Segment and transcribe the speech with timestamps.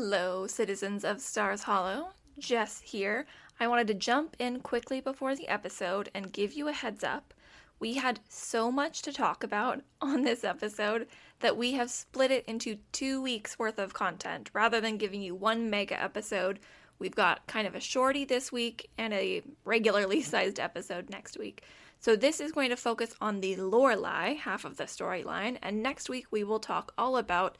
[0.00, 2.10] Hello, citizens of Stars Hollow.
[2.38, 3.26] Jess here.
[3.58, 7.34] I wanted to jump in quickly before the episode and give you a heads up.
[7.80, 11.08] We had so much to talk about on this episode
[11.40, 14.50] that we have split it into two weeks worth of content.
[14.52, 16.60] Rather than giving you one mega episode,
[17.00, 21.64] we've got kind of a shorty this week and a regularly sized episode next week.
[21.98, 26.08] So this is going to focus on the Lorelai half of the storyline, and next
[26.08, 27.58] week we will talk all about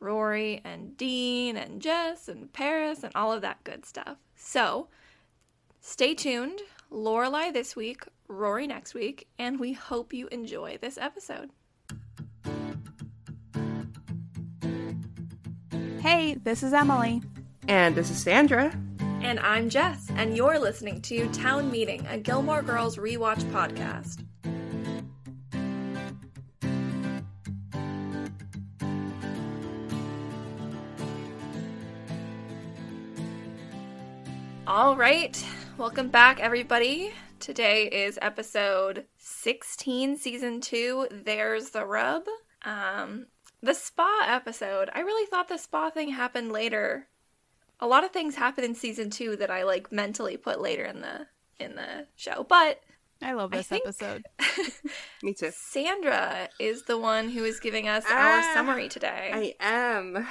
[0.00, 4.18] Rory and Dean and Jess and Paris and all of that good stuff.
[4.34, 4.88] So
[5.80, 6.60] stay tuned.
[6.90, 11.50] Lorelai this week, Rory next week, and we hope you enjoy this episode.
[16.00, 17.22] Hey, this is Emily.
[17.66, 18.72] And this is Sandra.
[19.22, 24.25] And I'm Jess, and you're listening to Town Meeting, a Gilmore Girls rewatch podcast.
[34.76, 35.42] All right,
[35.78, 37.10] welcome back, everybody.
[37.40, 41.08] Today is episode 16, season 2.
[41.24, 42.24] There's the rub.
[42.62, 43.28] Um,
[43.62, 44.90] the spa episode.
[44.94, 47.08] I really thought the spa thing happened later.
[47.80, 51.00] A lot of things happen in season 2 that I like mentally put later in
[51.00, 51.26] the
[51.58, 52.44] in the show.
[52.46, 52.82] But
[53.22, 54.24] I love I this think- episode.
[55.22, 55.52] Me too.
[55.56, 59.30] Sandra is the one who is giving us Ah, our summary today.
[59.32, 60.26] I am.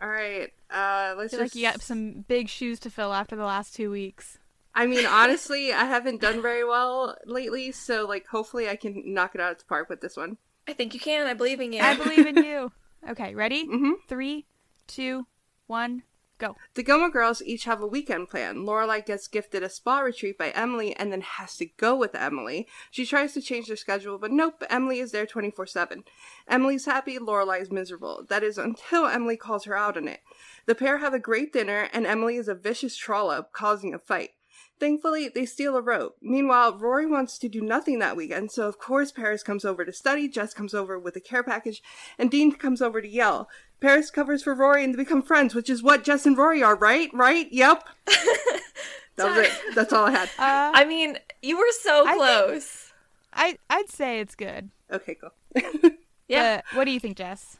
[0.00, 0.50] All right.
[0.70, 1.54] Uh, let's I feel just.
[1.54, 4.38] like you got some big shoes to fill after the last two weeks.
[4.74, 9.34] I mean, honestly, I haven't done very well lately, so like, hopefully, I can knock
[9.34, 10.36] it out of the park with this one.
[10.68, 11.26] I think you can.
[11.26, 11.80] I believe in you.
[11.80, 12.72] I believe in you.
[13.08, 13.64] Okay, ready?
[13.68, 13.92] Mhm.
[14.08, 14.46] Three,
[14.88, 15.26] two,
[15.68, 16.02] one,
[16.38, 16.56] go.
[16.74, 18.58] The Gilmore girls each have a weekend plan.
[18.58, 22.66] Lorelai gets gifted a spa retreat by Emily and then has to go with Emily.
[22.90, 26.04] She tries to change their schedule, but nope, Emily is there 24 7.
[26.48, 28.24] Emily's happy, Lorelai is miserable.
[28.28, 30.20] That is until Emily calls her out on it.
[30.66, 34.30] The pair have a great dinner, and Emily is a vicious trollop, causing a fight.
[34.78, 36.16] Thankfully, they steal a rope.
[36.20, 39.92] Meanwhile, Rory wants to do nothing that weekend, so of course Paris comes over to
[39.92, 41.82] study, Jess comes over with a care package,
[42.18, 43.48] and Dean comes over to yell.
[43.80, 46.76] Paris covers for Rory and they become friends, which is what Jess and Rory are,
[46.76, 47.10] right?
[47.12, 47.46] Right?
[47.52, 47.84] Yep.
[48.06, 49.52] that was it.
[49.74, 50.28] That's all I had.
[50.38, 52.92] Uh, I mean, you were so I think- close.
[53.32, 54.70] I I'd say it's good.
[54.90, 55.90] Okay, cool.
[56.28, 56.62] Yeah.
[56.72, 57.56] Uh, what do you think, Jess?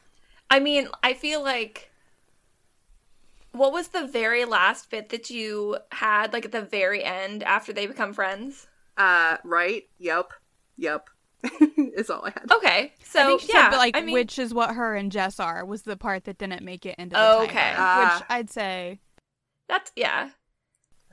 [0.49, 1.89] I mean, I feel like
[3.57, 7.73] what was the very last bit that you had like at the very end after
[7.73, 8.67] they become friends?
[8.97, 9.83] uh, right?
[9.99, 10.31] Yep.
[10.77, 11.09] Yep.
[11.77, 12.51] is all I had.
[12.51, 12.93] Okay.
[13.03, 15.39] So I think yeah, said, but like, I mean, which is what her and Jess
[15.39, 17.53] are, was the part that didn't make it into the Okay.
[17.53, 18.15] timer, Ah.
[18.19, 18.99] which I'd say,
[19.69, 20.29] that's yeah.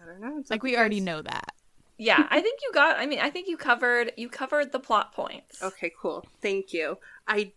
[0.02, 0.38] I don't know.
[0.38, 1.52] It's like, we already know that.
[1.98, 5.12] Yeah, I think you got I mean, I think you covered you covered the plot
[5.12, 5.62] points.
[5.62, 6.24] Okay, cool.
[6.40, 6.98] Thank you.
[7.28, 7.52] I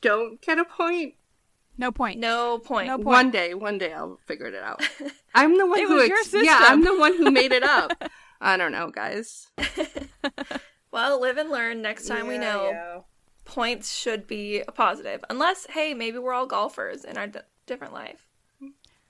[0.00, 1.14] don't get a point.
[1.82, 2.20] No point.
[2.20, 2.86] No point.
[2.86, 3.06] No point.
[3.06, 4.80] One day, one day I'll figure it out.
[5.34, 6.60] I'm the one It who was your yeah.
[6.68, 7.92] I'm the one who made it up.
[8.40, 9.48] I don't know, guys.
[10.92, 11.80] Well, live and learn.
[11.80, 12.98] Next time we know yeah.
[13.46, 15.24] points should be a positive.
[15.30, 18.28] Unless, hey, maybe we're all golfers in our d- different life.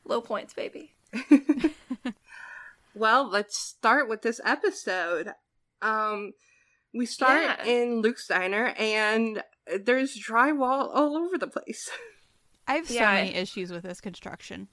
[0.04, 0.92] Low points, baby.
[2.94, 5.32] Well, let's start with this episode.
[5.82, 6.34] Um,
[6.94, 7.64] we start Yeah.
[7.64, 11.90] in Luke's diner, and there's drywall all over the place.
[12.66, 14.68] I have so Yeah, many issues with this construction.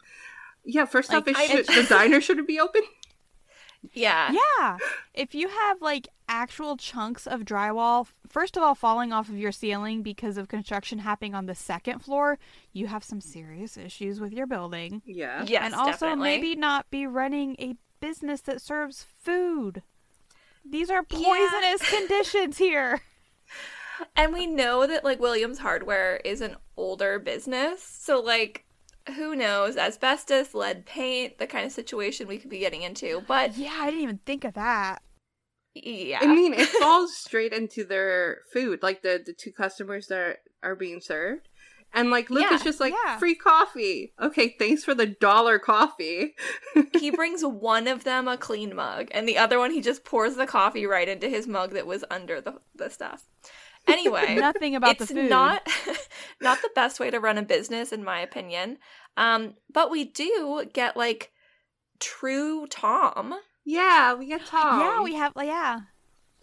[0.63, 2.81] yeah, first off, Like, it I- should, the diner shouldn't be open.
[3.93, 4.33] Yeah.
[4.59, 4.77] Yeah.
[5.13, 9.53] If you have like actual chunks of drywall, first of all, falling off of your
[9.53, 12.37] ceiling because of construction happening on the second floor,
[12.73, 15.01] you have some serious issues with your building.
[15.05, 15.45] Yeah.
[15.47, 16.23] Yes, and also definitely.
[16.29, 19.81] maybe not be running a business that serves food.
[20.69, 21.17] These are Yeah.
[21.17, 22.99] poisonous conditions here.
[24.15, 28.65] And we know that like Williams Hardware is an older business, so like
[29.15, 29.75] who knows?
[29.77, 33.23] Asbestos, lead paint, the kind of situation we could be getting into.
[33.27, 35.01] But Yeah, I didn't even think of that.
[35.73, 36.19] yeah.
[36.21, 40.37] I mean, it falls straight into their food, like the the two customers that are,
[40.63, 41.47] are being served.
[41.91, 43.17] And like Luke Yeah, is just like yeah.
[43.17, 44.13] free coffee.
[44.21, 46.35] Okay, thanks for the dollar coffee.
[46.99, 50.35] he brings one of them a clean mug, and the other one he just pours
[50.35, 53.27] the coffee right into his mug that was under the, the stuff.
[53.87, 55.29] Anyway, Nothing about the it's food.
[55.29, 55.67] not
[56.41, 58.77] not the best way to run a business, in my opinion.
[59.17, 61.31] Um, but we do get like
[61.99, 63.35] true Tom.
[63.65, 64.79] Yeah, we get Tom.
[64.79, 65.33] Yeah, we have.
[65.35, 65.79] Yeah,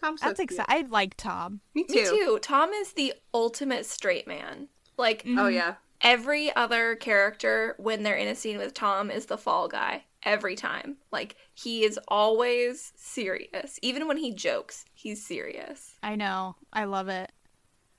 [0.00, 0.50] Tom's so that's cute.
[0.53, 0.87] exciting.
[0.87, 1.61] I like Tom.
[1.75, 1.94] Me too.
[1.94, 2.38] Me too.
[2.43, 4.69] Tom is the ultimate straight man.
[4.99, 5.55] Like Oh Mhm.
[5.55, 5.75] yeah.
[6.00, 10.56] every other character when they're in a scene with Tom is the fall guy every
[10.56, 10.96] time.
[11.11, 13.78] Like he is always serious.
[13.81, 15.94] Even when he jokes, he's serious.
[16.02, 16.56] I know.
[16.73, 17.32] I love it.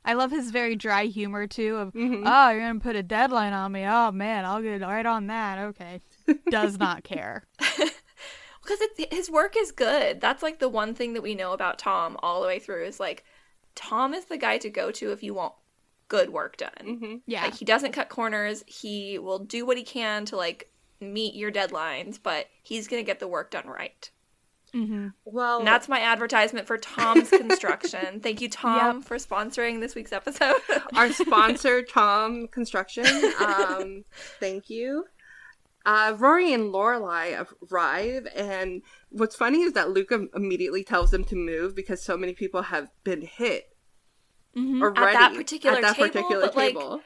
[0.06, 1.78] I love his very dry humor too.
[1.78, 2.24] Of Mhm.
[2.26, 3.84] oh, you're gonna put a deadline on me.
[3.88, 5.58] Oh man, I'll get right on that.
[5.70, 6.02] Okay.
[6.52, 7.44] Does not care.
[7.58, 8.80] Because
[9.12, 10.20] his work is good.
[10.22, 13.00] That's like the one thing that we know about Tom all the way through is
[13.00, 13.24] like
[13.76, 15.54] Tom is the guy to go to if you want
[16.10, 16.72] good work done.
[16.84, 17.22] Mhm.
[17.26, 17.44] Yeah.
[17.44, 18.64] Like he doesn't cut corners.
[18.68, 23.06] He will do what he can to like meet your deadlines, but he's going to
[23.06, 24.10] get the work done right.
[24.74, 28.20] hmm Well, And that's my advertisement for Tom's Construction.
[28.24, 30.56] Thank you, Tom, for sponsoring this week's episode.
[30.96, 33.06] our sponsor, Tom Construction.
[33.40, 34.04] Um,
[34.40, 35.06] thank you.
[35.86, 41.36] Uh, Rory and Lorelai arrive, and what's funny is that Luca immediately tells them to
[41.36, 43.70] move because so many people have been hit
[44.54, 47.02] hmm already that particular at that table, particular but, like, table.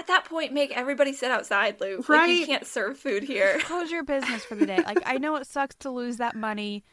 [0.00, 2.08] At that point, make everybody sit outside, Luke.
[2.08, 3.58] Like, you can't serve food here.
[3.64, 4.78] Close your business for the day.
[4.82, 6.84] Like I know it sucks to lose that money,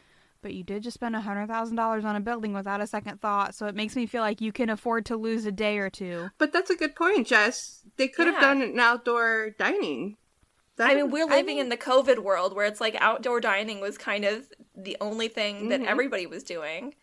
[0.42, 3.21] but you did just spend a hundred thousand dollars on a building without a second
[3.21, 3.56] thought.
[3.56, 6.27] So it makes me feel like you can afford to lose a day or two.
[6.38, 7.81] But that's a good point, Jess.
[7.95, 10.18] They could have done an outdoor dining.
[10.75, 13.39] That- I mean, we're I living mean- in the COVID world where it's like outdoor
[13.39, 15.88] dining was kind of the only thing that Mhm.
[15.88, 16.94] everybody was doing.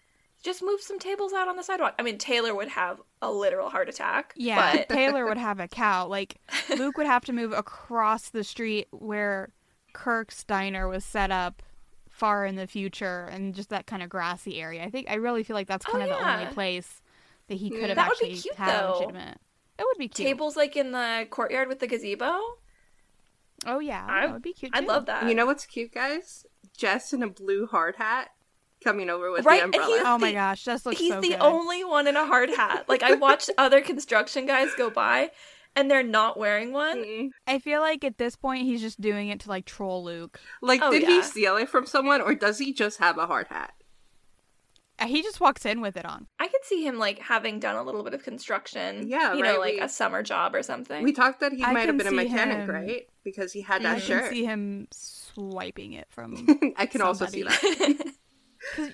[0.44, 1.94] Just move some tables out on the sidewalk.
[1.98, 4.34] I mean, Taylor would have a literal heart attack.
[4.36, 6.06] Yeah, But Taylor would have a cow.
[6.06, 6.36] Like
[6.78, 9.48] Luke would have to move across the street where
[9.94, 11.62] Kirk's diner was set up
[12.10, 14.84] far in the future and just that kind of grassy area.
[14.84, 17.00] I think I really feel like that's Oh, kind of the only place
[17.48, 17.86] that he could Yeah.
[17.88, 18.92] have That would be actually cute, had a though.
[18.98, 19.38] legitimate.
[19.78, 20.28] It would be cute.
[20.28, 22.38] tables like in the courtyard with the gazebo.
[23.66, 24.72] Oh yeah, I- that would be cute.
[24.74, 24.86] I'd too.
[24.88, 25.26] love that.
[25.26, 26.44] you know what's cute, guys?
[26.76, 28.30] Jess in a blue hard hat
[28.84, 29.86] coming over with Right, the umbrella.
[29.86, 31.40] he's- Oh my the- gosh, this looks He's so the good.
[31.40, 32.88] only one in a hard hat.
[32.88, 35.30] Like I watched other construction guys go by
[35.74, 37.32] and they're not wearing one.
[37.48, 40.38] I feel like at this point he's just doing it to like troll Luke.
[40.62, 41.08] Like, Oh, did yeah.
[41.08, 43.72] he steal it from someone, or does he just have a hard hat?
[45.00, 46.28] Uh, He just walks in with it on.
[46.38, 49.08] I could see him like having done a little bit of construction.
[49.08, 51.02] Yeah, you right, know, like we- a summer job or something.
[51.02, 53.08] We talked that he I might have been a mechanic, him- right?
[53.24, 54.30] Because he had that I that can shirt.
[54.30, 56.46] see him swiping it from.
[56.76, 58.12] I can also see that.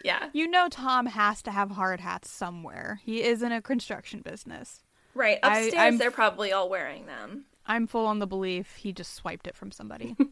[0.04, 3.00] yeah, you know, Tom has to have hard hats somewhere.
[3.04, 4.82] He is in a construction business.
[5.14, 5.38] right.
[5.42, 7.44] I- Upstairs, I'm- they're probably all wearing them.
[7.66, 10.16] I'm full on the belief he just swiped it from somebody.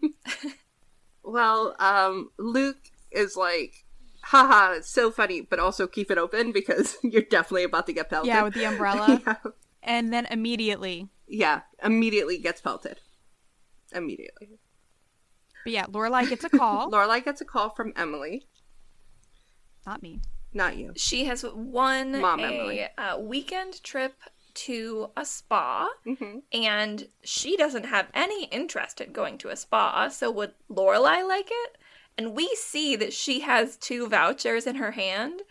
[1.23, 2.79] Well, um, Luke
[3.11, 3.85] is like,
[4.23, 8.09] haha, it's so funny, but also keep it open because you're definitely about to get
[8.09, 8.29] pelted.
[8.29, 9.21] yeah, with the umbrella.
[9.27, 9.35] yeah.
[9.83, 13.01] And then immediately, Yeah, immediately gets pelted.
[13.93, 14.59] Immediately.
[15.65, 16.91] but yeah, Lorelai gets a call.
[16.91, 18.47] Lorelai gets a call from Emily,
[19.89, 20.21] Not me.
[20.53, 20.93] not you.
[20.97, 22.87] She has won Mom a Emily.
[22.99, 24.15] uh, weekend trip
[24.55, 30.09] to a spa, hmm and she doesn't have any interest in going to a spa.
[30.09, 31.79] So would Lorelai like it?
[32.19, 35.43] And we see that she has two vouchers in her hand,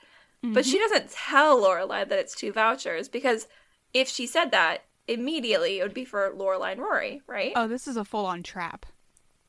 [0.43, 3.47] but she doesn't tell Lorelai that it's two vouchers because
[3.93, 7.53] if she said that, immediately it would be for Lorelai and Rory, right?
[7.55, 8.85] Oh, this is a full on trap.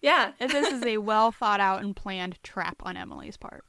[0.00, 0.32] yeah.
[0.38, 3.64] This is a well thought out and planned trap on Emily's part.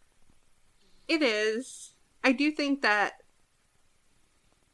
[1.09, 1.95] It is.
[2.23, 3.13] I do think that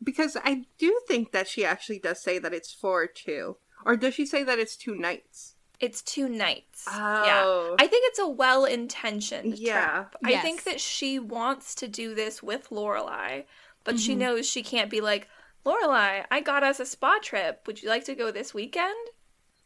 [0.04, 4.14] because I do think that she actually does say that it's for two, or does
[4.14, 5.56] she say that it's two nights?
[5.80, 6.86] It's two nights.
[6.88, 6.96] Oh.
[7.26, 7.76] Yeah.
[7.84, 9.74] I think it's a well intentioned Yeah.
[9.82, 10.16] trap.
[10.24, 13.46] I think that she wants to do this with Lorelai,
[13.84, 14.18] but she Mhm.
[14.20, 15.28] knows she can't be like,
[15.66, 17.64] Lorelai, I got us a spa trip.
[17.66, 19.10] Would you like to go this weekend?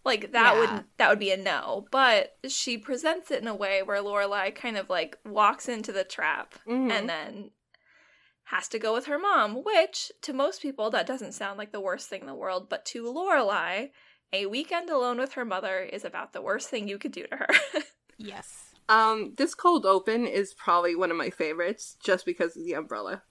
[0.10, 0.60] Like that Yeah.
[0.60, 1.86] would that would be a no.
[1.92, 6.04] But she presents it in a way where Lorelai kind of like walks into the
[6.04, 6.92] trap Mhm.
[6.92, 7.52] and then
[8.46, 11.80] has to go with her mom, which to most people that doesn't sound like the
[11.80, 13.92] worst thing in the world, but to Lorelai,
[14.34, 17.36] a weekend alone with her mother is about the worst thing you could do to
[17.38, 17.48] her.
[18.22, 18.74] Yes.
[18.90, 23.22] Um, this cold open is probably one of my favorites, just because of the umbrella.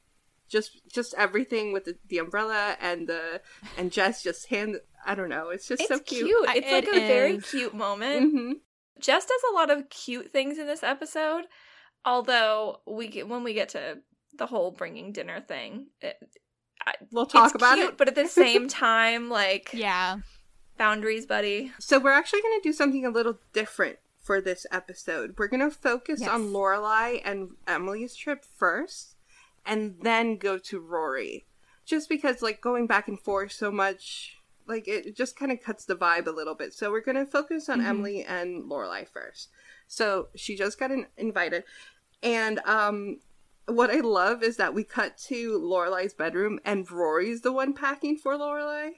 [0.49, 3.43] Just, just everything with the, the umbrella and the
[3.77, 5.49] and Jess just hand I don't know.
[5.51, 6.27] It's just It's so cute.
[6.27, 6.49] cute.
[6.49, 8.33] I- It's like it a very cute moment.
[8.33, 8.53] hmm
[9.01, 11.45] Jess does a lot of cute things in this episode.
[12.05, 13.99] Although we get when we get to
[14.37, 16.17] the whole bringing dinner thing, it,
[16.87, 17.99] I, We'll talk it's about cute, it.
[17.99, 20.19] but at the same time, like Yeah.
[20.79, 21.73] boundaries, buddy.
[21.79, 25.35] So we're actually going to do something a little different for this episode.
[25.39, 26.31] We're going to focus Yes.
[26.31, 29.17] on Lorelai and Emily's trip first,
[29.67, 31.47] and then go to Rory.
[31.85, 34.37] Just because, like, going back and forth so much,
[34.69, 36.75] like, it just kind of cuts the vibe a little bit.
[36.75, 37.87] So we're going to focus on Mhm.
[37.87, 39.49] Emily and Lorelai first.
[39.87, 41.65] So she just got in- invited,
[42.23, 43.21] and um,
[43.67, 48.17] what I love is that we cut to Lorelai's bedroom, and Rory's the one packing
[48.17, 48.93] for Lorelai.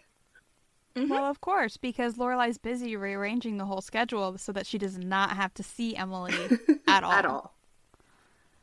[0.97, 1.09] Mhm.
[1.09, 5.37] Well, of course, because Lorelai's busy rearranging the whole schedule so that she does not
[5.37, 6.35] have to see Emily
[6.89, 7.13] at all.
[7.13, 7.55] At all.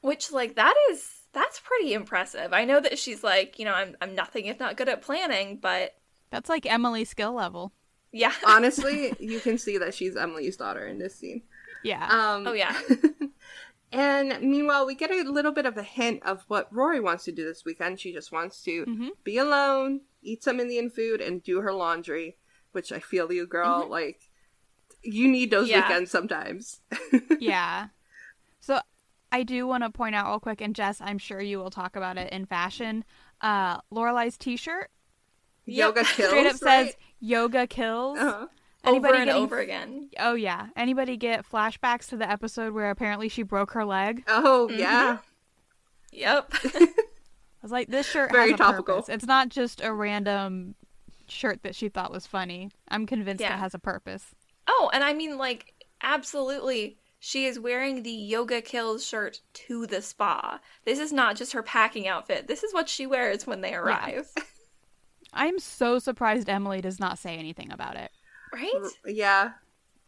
[0.02, 2.52] Which like that is that's pretty impressive.
[2.54, 5.58] I know that she's like, you know, I'm I'm nothing if not good at planning,
[5.62, 5.96] but
[6.30, 7.72] That's like Emily's skill level.
[8.12, 8.34] yeah.
[8.48, 11.44] Honestly, you can see that she's Emily's daughter in this scene.
[11.84, 12.06] Yeah.
[12.08, 12.78] Um, oh yeah.
[13.92, 17.32] and meanwhile, we get a little bit of a hint of what Rory wants to
[17.32, 18.00] do this weekend.
[18.00, 19.10] She just wants to Mhm.
[19.24, 22.38] be alone, eat some Indian food, and do her laundry.
[22.74, 23.88] Which I feel you, girl.
[23.90, 24.30] Like
[25.02, 25.82] you need those Yeah.
[25.88, 26.82] weekends sometimes.
[27.40, 27.88] yeah.
[28.60, 28.80] So
[29.32, 31.96] I do want to point out real quick, and Jess, I'm sure you will talk
[31.96, 33.06] about it in fashion.
[33.42, 34.90] Uh, Lorelai's T-shirt
[35.68, 36.30] Yoga kills.
[36.30, 36.88] straight up right?
[36.88, 38.48] says "Yoga kills." Uh-huh.
[38.86, 40.10] over and getting- over again.
[40.20, 40.68] Oh yeah.
[40.76, 44.24] Anybody get flashbacks to the episode where apparently she broke her leg?
[44.28, 44.80] Oh Mm-hmm.
[44.80, 45.18] yeah.
[46.14, 46.54] Yep.
[46.64, 46.88] I
[47.62, 48.96] was like, this shirt Very has a topical.
[48.98, 49.10] purpose.
[49.10, 50.76] It's not just a random
[51.28, 52.70] shirt that she thought was funny.
[52.88, 53.56] I'm convinced Yeah.
[53.56, 54.34] it has a purpose.
[54.68, 60.02] oh, and I mean like absolutely she is wearing the Yoga Kills shirt to the
[60.02, 60.60] spa.
[60.86, 62.48] This is not just her packing outfit.
[62.48, 64.28] This is what she wears when they arrive.
[65.38, 68.12] I'm so surprised Emily does not say anything about it.
[68.54, 68.74] Right?
[69.06, 69.52] Yeah.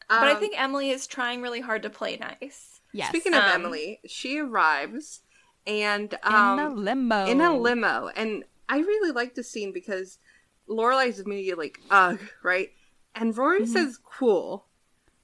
[0.09, 2.81] but I Um, think Emily is trying really hard to play nice.
[2.93, 3.09] Yes.
[3.09, 5.21] Speaking of Um, Emily, she arrives
[5.67, 7.25] and in um, a limo.
[7.27, 10.17] in a limo, and I really like the scene because
[10.67, 12.69] Lorelai's immediately like, "Ugh," right?
[13.13, 14.65] And Rory says, "Cool,"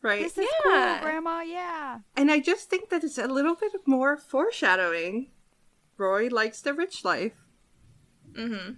[0.03, 0.21] right?
[0.21, 0.99] This is Yeah.
[0.99, 1.39] cool, Grandma.
[1.41, 1.99] Yeah.
[2.15, 5.31] and I just think that it's a little bit more foreshadowing.
[5.97, 7.33] Rory likes the rich life.
[8.33, 8.73] Mm-hmm.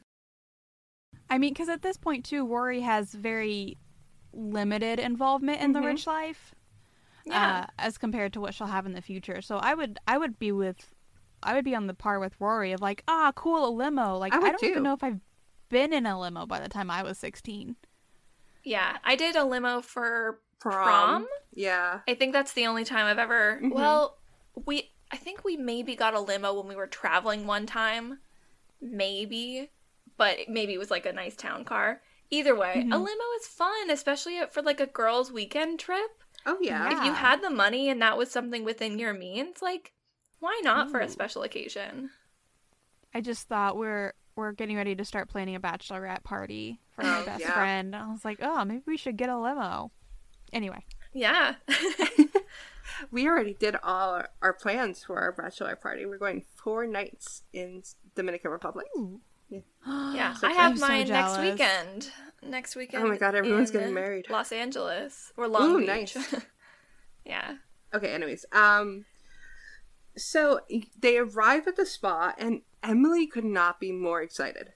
[1.29, 3.77] I mean, because at this point too, Rory has very
[4.33, 5.85] limited involvement in the Mhm.
[5.85, 6.53] rich life,
[7.25, 7.65] Yeah.
[7.67, 9.41] uh, as compared to what she'll have in the future.
[9.41, 10.93] So I would, I would be with,
[11.43, 14.17] I would be on the par with Rory of like, ah, cool, a limo.
[14.17, 14.67] Like I I, don't too.
[14.67, 15.19] even know if I've
[15.69, 17.75] been in a limo by the time I was sixteen.
[18.63, 18.97] yeah.
[19.03, 20.83] I did a limo for Prom.
[21.23, 21.27] Prom?
[21.53, 21.99] Yeah.
[22.07, 23.59] I think that's the only time I've ever.
[23.61, 23.71] Mhm.
[23.73, 24.17] Well,
[24.65, 24.91] we.
[25.11, 28.19] I think we maybe got a limo when we were traveling one time,
[28.81, 29.69] maybe,
[30.17, 32.01] but maybe it was like a nice town car.
[32.29, 32.91] Either way, a Mhm.
[32.91, 36.23] limo is fun, especially for like a girls' weekend trip.
[36.45, 36.97] Oh yeah.
[36.99, 39.93] If you had the money and that was something within your means, like,
[40.39, 42.09] why not for a special occasion?
[43.13, 47.21] I just thought we're we're getting ready to start planning a bachelorette party for my
[47.21, 47.53] Oh, best yeah.
[47.53, 47.95] friend.
[47.95, 49.91] I was like, oh, maybe we should get a limo.
[50.53, 51.55] Anyway, Yeah.
[53.11, 56.05] We already did all our, our plans for our bachelorette party.
[56.05, 57.83] We're going four nights in
[58.15, 58.87] Dominican Republic.
[59.49, 60.33] Yeah.
[60.35, 62.11] So I have I'm so mine next weekend.
[62.43, 63.03] Next weekend.
[63.03, 64.29] Oh my God, everyone's getting married.
[64.29, 65.87] Los Angeles or Long Ooh, Beach.
[66.15, 66.35] nice.
[67.25, 67.55] yeah.
[67.93, 69.05] Okay, anyways, um
[70.15, 70.61] so
[70.99, 74.73] they arrive at the spa and Emily could not be more excited.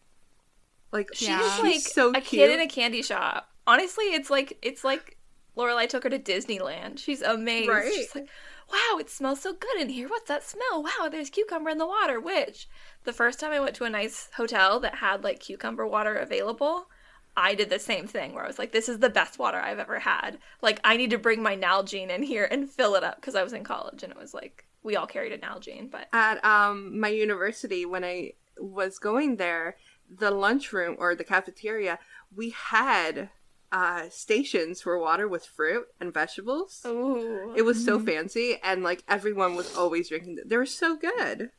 [0.91, 1.59] Like She's Yeah.
[1.61, 2.25] like so a cute.
[2.25, 3.49] kid in a candy shop.
[3.67, 5.17] Honestly, it's like it's like
[5.57, 6.97] Lorelai took her to Disneyland.
[6.99, 7.69] She's amazed.
[7.69, 7.91] Right.
[7.93, 8.27] She's like,
[8.71, 10.07] "Wow, it smells so good in here.
[10.07, 10.83] What's that smell?
[10.83, 12.67] Wow, there's cucumber in the water." Which
[13.03, 16.89] the first time I went to a nice hotel that had like cucumber water available,
[17.35, 19.79] I did the same thing where I was like, "This is the best water I've
[19.79, 23.15] ever had." Like, I need to bring my Nalgene in here and fill it up
[23.17, 26.07] because I was in college and it was like we all carried a Nalgene, but
[26.13, 29.77] at um my university when I was going there,
[30.09, 31.99] the lunchroom or the cafeteria,
[32.35, 33.29] we had
[33.71, 36.81] uh stations for water with fruit and vegetables.
[36.85, 40.47] ooh, It was so fancy and like everyone was always drinking them.
[40.47, 41.51] They were so good.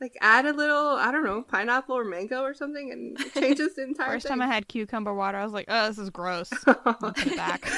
[0.00, 3.74] Like add a little, I don't know, pineapple or mango or something and it changes
[3.74, 4.38] the entire first thing.
[4.38, 6.50] time I had cucumber water, I was like, oh, this is gross.
[6.66, 7.68] I'll put it back.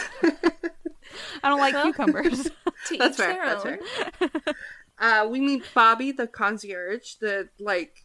[1.42, 2.49] I don't like cucumbers.
[2.99, 3.45] That's fair.
[3.45, 3.78] That's own.
[4.19, 4.54] fair.
[4.99, 8.04] Uh, we meet Bobby, the concierge, the like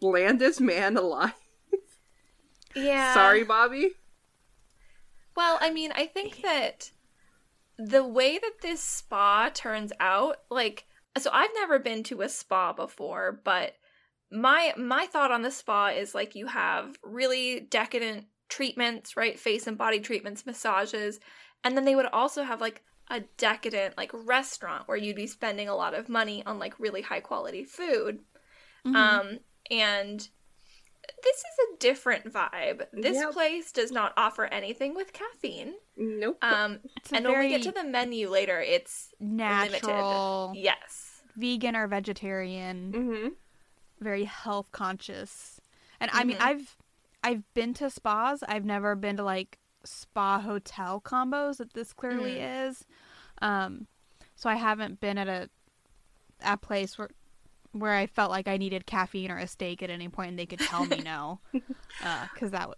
[0.00, 1.32] blandest man alive.
[2.74, 3.14] Yeah.
[3.14, 3.92] Sorry, Bobby.
[5.36, 6.90] Well, I mean, I think that
[7.78, 10.86] the way that this spa turns out, like,
[11.18, 13.74] so I've never been to a spa before, but
[14.32, 19.38] my my thought on the spa is like you have really decadent treatments, right?
[19.38, 21.20] Face and body treatments, massages.
[21.62, 25.68] And then they would also have like a decadent like restaurant where you'd be spending
[25.68, 28.20] a lot of money on like really high quality food.
[28.84, 28.94] Mhm.
[28.96, 29.38] Um
[29.70, 30.28] and
[31.24, 32.86] this is a different vibe.
[32.92, 33.32] This Yep.
[33.32, 35.74] place does not offer anything with caffeine.
[35.96, 36.38] Nope.
[36.42, 40.64] Um It's a and when we get to the menu later, it's natural, limited.
[40.64, 41.22] Yes.
[41.36, 43.28] vegan or vegetarian, mm-hmm.
[44.00, 45.60] very health conscious.
[46.00, 46.42] And I mean, Mhm.
[46.46, 46.76] I've
[47.22, 48.42] I've been to spas.
[48.46, 52.84] I've never been to like spa hotel combos that this clearly is.
[53.40, 53.86] Um,
[54.36, 55.48] so I haven't been at a
[56.42, 57.08] a place where
[57.74, 60.46] where I felt like I needed caffeine or a steak at any point, and they
[60.46, 62.74] could tell me no, because that w-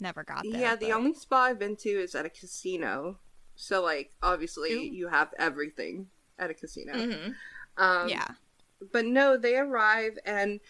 [0.00, 0.60] never got there.
[0.60, 3.18] Yeah, the but- only spa I've been to is at a casino.
[3.54, 4.92] So, like, obviously, Ooh.
[4.92, 6.94] you have everything at a casino.
[6.94, 7.34] Mhm.
[7.76, 8.26] Um, yeah.
[8.92, 10.60] But no, they arrive, and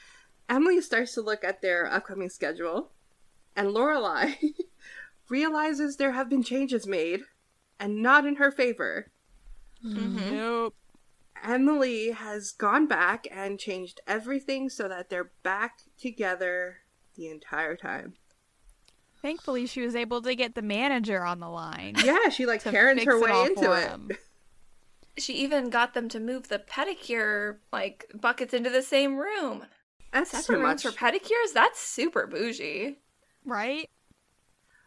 [0.48, 2.90] Emily starts to look at their upcoming schedule,
[3.56, 4.36] and Lorelai
[5.28, 7.20] realizes there have been changes made,
[7.78, 9.06] and not in her favor.
[9.84, 10.32] Mhm.
[10.32, 10.74] Nope.
[11.42, 16.78] Emily has gone back and changed everything so that they're back together
[17.16, 18.14] the entire time.
[19.22, 21.94] Thankfully, she was able to get the manager on the line.
[22.02, 23.88] Yeah, she like to Karen's her it way all into for it.
[23.88, 24.10] him.
[25.18, 29.66] She even got them to move the pedicure like buckets into the same room.
[30.14, 30.82] That's Separate too much.
[30.82, 31.52] for pedicures?
[31.52, 32.96] That's super bougie.
[33.44, 33.90] Right?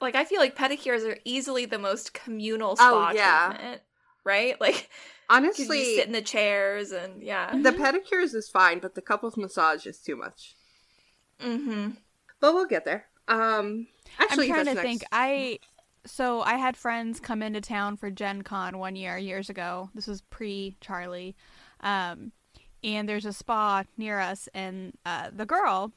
[0.02, 3.50] Like I feel like pedicures are easily the most communal Oh, yeah.
[3.50, 3.82] treatment,
[4.24, 4.56] right?
[4.62, 7.56] Like 'cause you Honestly, sit in the chairs and yeah.
[7.58, 10.56] the pedicures is fine, but the couples massage is too much.
[11.40, 11.92] Mm-hmm.
[12.40, 13.06] But we'll get there.
[13.28, 13.88] Um,
[14.20, 15.04] actually, I'm trying that's to think.
[15.12, 15.60] I
[16.06, 19.90] so I had friends come into town for Gen Con one year years ago.
[19.96, 21.36] This was pre Charlie.
[21.80, 22.32] Um,
[22.84, 25.94] and there's a spa near us, and uh, the girl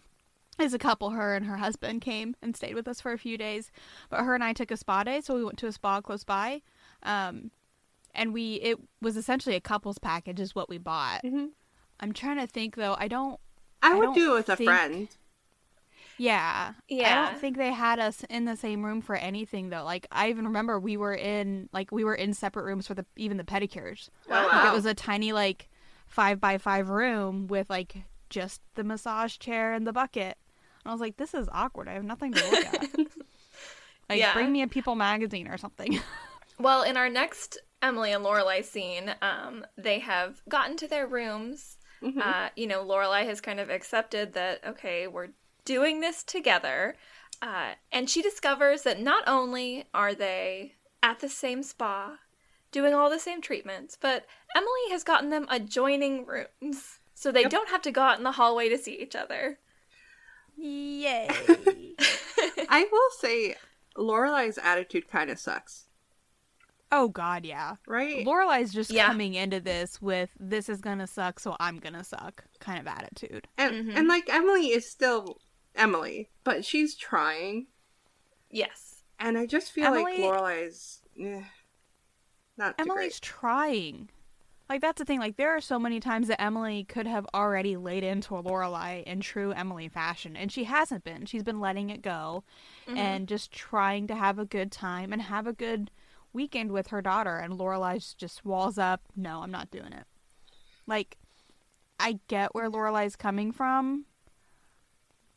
[0.58, 1.10] is a couple.
[1.10, 3.70] Her and her husband came and stayed with us for a few days.
[4.08, 6.24] But her and I took a spa day, so we went to a spa close
[6.24, 6.62] by.
[7.02, 7.50] Um,
[8.16, 11.22] and we it was essentially a couples package, is what we bought.
[11.22, 11.50] Mhm.
[12.00, 12.96] I'm trying to think though.
[12.98, 13.38] I don't
[13.82, 15.08] I I would don't do it with a friend.
[16.18, 16.72] Yeah.
[16.88, 17.26] Yeah.
[17.26, 19.84] I don't think they had us in the same room for anything though.
[19.84, 23.04] Like I even remember we were in like we were in separate rooms for the
[23.16, 24.08] even the pedicures.
[24.28, 24.46] Wow.
[24.50, 25.68] Like it was a tiny like
[26.06, 27.96] five by five room with like
[28.30, 30.38] just the massage chair and the bucket.
[30.84, 31.88] And I was like, this is awkward.
[31.88, 32.82] I have nothing to look at.
[34.08, 34.32] like Yeah.
[34.32, 36.00] bring me a People magazine or something.
[36.58, 41.76] Well, in our next Emily and Lorelai scene, um, they have gotten to their rooms.
[42.02, 42.20] Mhm.
[42.20, 45.28] Uh, you know, Lorelai has kind of accepted that okay, we're
[45.64, 46.96] doing this together,
[47.42, 52.18] uh, and she discovers that not only are they at the same spa,
[52.72, 57.50] doing all the same treatments, but Emily has gotten them adjoining rooms, so they Yep.
[57.50, 59.58] don't have to go out in the hallway to see each other.
[60.56, 61.28] Yay.
[62.68, 63.56] I will say,
[63.96, 65.85] Lorelai's attitude kind of sucks,
[66.92, 67.76] oh god, yeah.
[67.86, 68.24] right?
[68.26, 69.06] Lorelai's just Yeah.
[69.06, 73.48] coming into this with this is gonna suck, so I'm gonna suck kind of attitude.
[73.58, 73.96] and Mhm.
[73.96, 75.40] and like Emily is still
[75.74, 77.66] Emily, but she's trying,
[78.50, 79.02] yes.
[79.18, 81.42] and I just feel like Emily- Lorelai's eh,
[82.56, 83.22] not too Emily's great.
[83.22, 84.10] trying.
[84.68, 85.20] Like that's the thing.
[85.20, 89.04] Like there are so many times that Emily could have already laid into a Lorelai
[89.04, 91.24] in true Emily fashion, and she hasn't been.
[91.26, 92.42] She's been letting it go,
[92.86, 92.96] Mhm.
[92.96, 95.90] and just trying to have a good time and have a good
[96.32, 97.36] weekend with her daughter.
[97.36, 99.02] And Lorelai's just walls up.
[99.16, 100.04] No, I'm not doing it.
[100.86, 101.16] Like,
[101.98, 104.04] I get where Lorelai's coming from,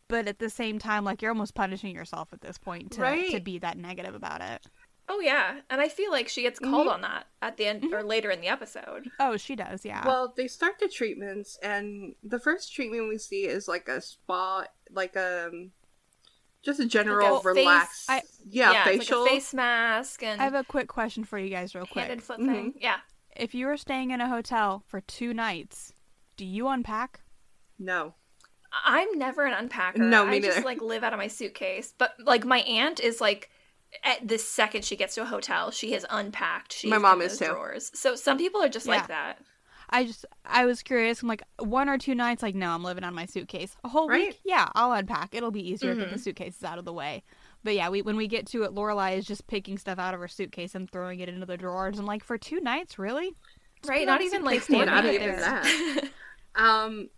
[0.07, 3.39] but at the same time, like you're almost punishing yourself at this point to to
[3.39, 4.65] be that negative about it.
[5.07, 6.91] Oh yeah, and I feel like she gets called Mhm.
[6.93, 9.09] on that at the end or later in the episode.
[9.19, 9.83] Oh, she does.
[9.83, 10.05] Yeah.
[10.05, 14.65] Well, they start the treatments, and the first treatment we see is like a spa,
[14.91, 15.71] like um,
[16.63, 18.05] just a general Like a face- relax.
[18.09, 19.21] I- yeah, it's facial.
[19.21, 22.03] like a face mask and I have a quick question for you guys, real quick.
[22.05, 22.45] hand and foot Mhm.
[22.47, 22.73] thing.
[22.77, 22.97] Yeah.
[23.35, 25.93] If you are staying in a hotel for two nights,
[26.37, 27.21] do you unpack?
[27.77, 28.15] no,
[28.85, 29.97] I'm never an unpacker.
[29.97, 30.65] No, me I just neither.
[30.65, 31.93] like live out of my suitcase.
[31.97, 33.49] But like my aunt is like
[34.03, 36.73] at the second she gets to a hotel, she has unpacked.
[36.73, 37.45] She's My mom is too.
[37.45, 37.89] Drawers.
[37.97, 38.95] So some people are just Yeah.
[38.97, 39.39] like that.
[39.91, 41.21] I just, I was curious.
[41.21, 43.75] I'm like, one or two nights, like, no, I'm living on my suitcase.
[43.83, 44.27] A whole Right.
[44.27, 45.33] week, yeah, I'll unpack.
[45.33, 46.11] It'll be easier if Mhm.
[46.11, 47.23] the suitcase is out of the way.
[47.63, 50.19] But yeah, we when we get to it, Lorelai is just picking stuff out of
[50.19, 51.97] her suitcase and throwing it into the drawers.
[51.99, 53.35] I'm like, for two nights, really?
[53.85, 54.05] Right?
[54.05, 55.39] Not even like standing not it even there.
[55.39, 56.03] that.
[56.55, 57.09] um,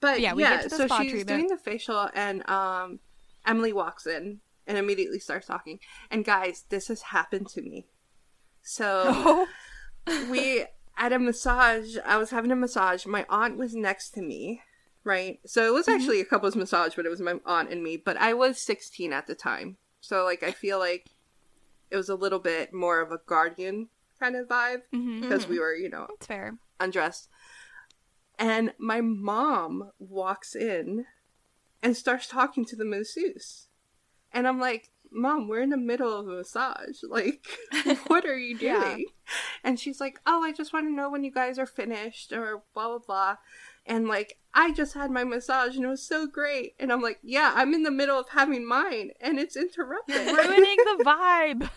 [0.00, 1.28] but Yeah, yeah, we get to the so spa she's treatment.
[1.38, 3.00] doing the facial, and um,
[3.46, 5.80] Emily walks in and immediately starts talking.
[6.10, 7.86] And guys, this has happened to me.
[8.62, 9.46] So
[10.30, 10.66] we
[10.98, 14.60] at a massage i was having a massage my aunt was next to me
[15.04, 15.94] right so it was Mm-hmm.
[16.00, 19.12] actually a couple's massage but it was my aunt and me but i was 16
[19.12, 21.06] at the time So like I feel like
[21.90, 23.88] it was a little bit more of a guardian
[24.20, 25.20] kind of vibe Mm-hmm.
[25.22, 26.58] because we were, you know, That's fair.
[26.78, 27.28] undressed.
[28.38, 31.06] And my mom walks in
[31.82, 33.68] and starts talking to the masseuse.
[34.32, 37.02] And I'm like, Mom, we're in the middle of a massage.
[37.08, 37.46] Like,
[38.08, 38.80] what are you Yeah.
[38.94, 39.06] doing?
[39.64, 42.62] And she's like, Oh, I just want to know when you guys are finished or
[42.74, 43.36] blah, blah, blah.
[43.86, 46.74] And like, I just had my massage and it was so great.
[46.78, 50.26] And I'm like, Yeah, I'm in the middle of having mine and it's interrupted.
[50.26, 51.70] ruining the vibe.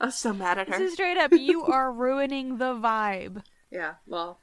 [0.00, 0.78] I was so mad at her.
[0.78, 1.32] This is straight up.
[1.32, 3.42] You are ruining the vibe.
[3.70, 4.40] Yeah, well,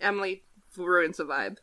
[0.00, 0.42] Emily
[0.76, 1.56] ruins the vibe.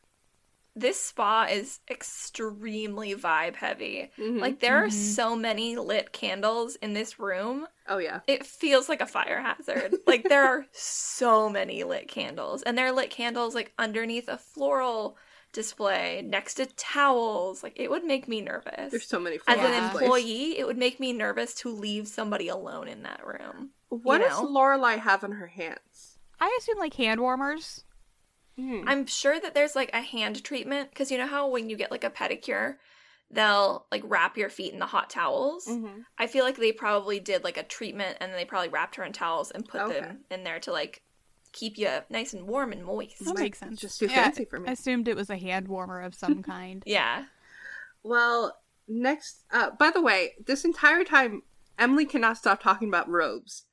[0.80, 4.12] This spa is extremely vibe heavy.
[4.18, 4.40] Mhm.
[4.40, 7.68] Like there are so many lit candles in this room.
[7.88, 8.22] Oh, yeah.
[8.28, 9.96] It feels like a fire hazard.
[10.08, 14.38] like there are so many lit candles and there are lit candles like underneath a
[14.38, 15.18] floral
[15.52, 17.64] display next to towels.
[17.64, 18.92] Like it would make me nervous.
[18.92, 20.04] There's so many As an in place.
[20.04, 23.72] employee, it would make me nervous to leave somebody alone in that room.
[23.90, 24.40] What you does?
[24.40, 26.20] Lorelai have in her hands?
[26.40, 27.84] I assume like hand warmers.
[28.60, 28.84] Hmm.
[28.88, 31.92] I'm sure that there's like a hand treatment because you know how when you get
[31.92, 32.76] like a pedicure,
[33.32, 35.66] they'll like wrap your feet in the hot towels.
[35.66, 36.04] Mhm.
[36.18, 39.04] I feel like they probably did like a treatment and then they probably wrapped her
[39.04, 40.00] in towels and put Okay.
[40.02, 41.02] them in there to like
[41.54, 43.20] keep you nice and warm and moist.
[43.26, 43.80] That Might makes sense.
[43.80, 44.68] just too Yeah, fancy for me.
[44.70, 46.84] I assumed it was a hand warmer of some kind.
[46.86, 47.26] Yeah.
[48.04, 51.44] Well, next, uh, by the way, this entire time,
[51.78, 53.66] Emily cannot stop talking about robes.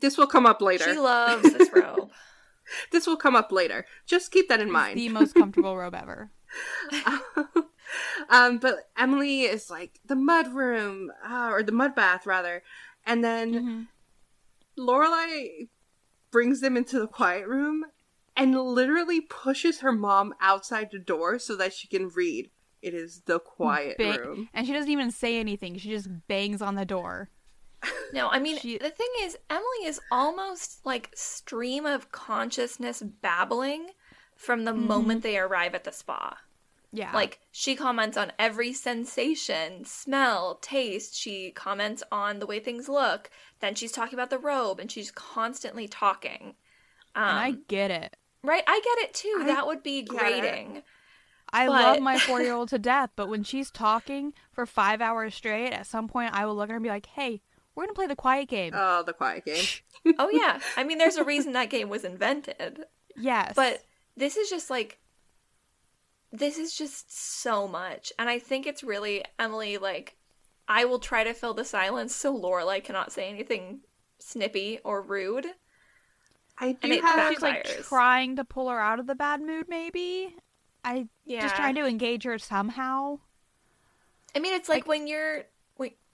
[0.00, 0.84] This will come up later.
[0.84, 2.10] She loves this robe.
[2.90, 3.84] this will come up later.
[4.06, 4.98] Just keep that in mind.
[4.98, 6.30] the most comfortable robe ever.
[8.28, 12.62] um, but Emily is like the mud room, uh, or the mud bath rather,
[13.04, 13.86] and then Mhm.
[14.78, 15.68] Lorelai
[16.30, 17.84] brings them into the quiet room
[18.36, 22.50] and literally pushes her mom outside the door so that she can read.
[22.82, 24.48] It is the quiet Ba- room.
[24.52, 25.78] And she doesn't even say anything.
[25.78, 27.30] She just bangs on the door.
[28.12, 33.90] No, I mean, She- the thing is, Emily is almost like stream of consciousness babbling
[34.36, 36.38] from the moment they arrive at the spa.
[36.92, 37.12] Yeah.
[37.12, 41.14] Like, she comments on every sensation, smell, taste.
[41.14, 43.28] She comments on the way things look.
[43.60, 46.54] Then she's talking about the robe, and she's constantly talking.
[47.14, 48.16] Um, and I get it.
[48.42, 48.62] right?
[48.66, 49.38] I get it too.
[49.42, 50.18] I that would be get it.
[50.18, 50.82] grating.
[51.52, 55.00] I But- love my four year old to death, but when she's talking for five
[55.00, 57.42] hours straight, at some point I will look at her and be like, hey,
[57.76, 58.72] we're going to play the quiet game.
[58.74, 59.64] Oh, the quiet game.
[60.18, 60.58] oh, yeah.
[60.76, 62.84] I mean, there's a reason that game was invented.
[63.16, 63.52] yes.
[63.54, 63.84] But
[64.16, 64.98] this is just like
[66.32, 68.12] this is just so much.
[68.18, 70.16] And I think it's really Emily like
[70.68, 73.80] I will try to fill the silence so Lorelai cannot say anything
[74.18, 75.46] snippy or rude.
[76.58, 77.30] I do And it have.
[77.32, 80.34] she's like trying to pull her out of the bad mood, maybe.
[80.82, 81.42] I Yeah.
[81.42, 83.18] just trying to engage her somehow.
[84.34, 85.44] I mean, it's like, when you're when,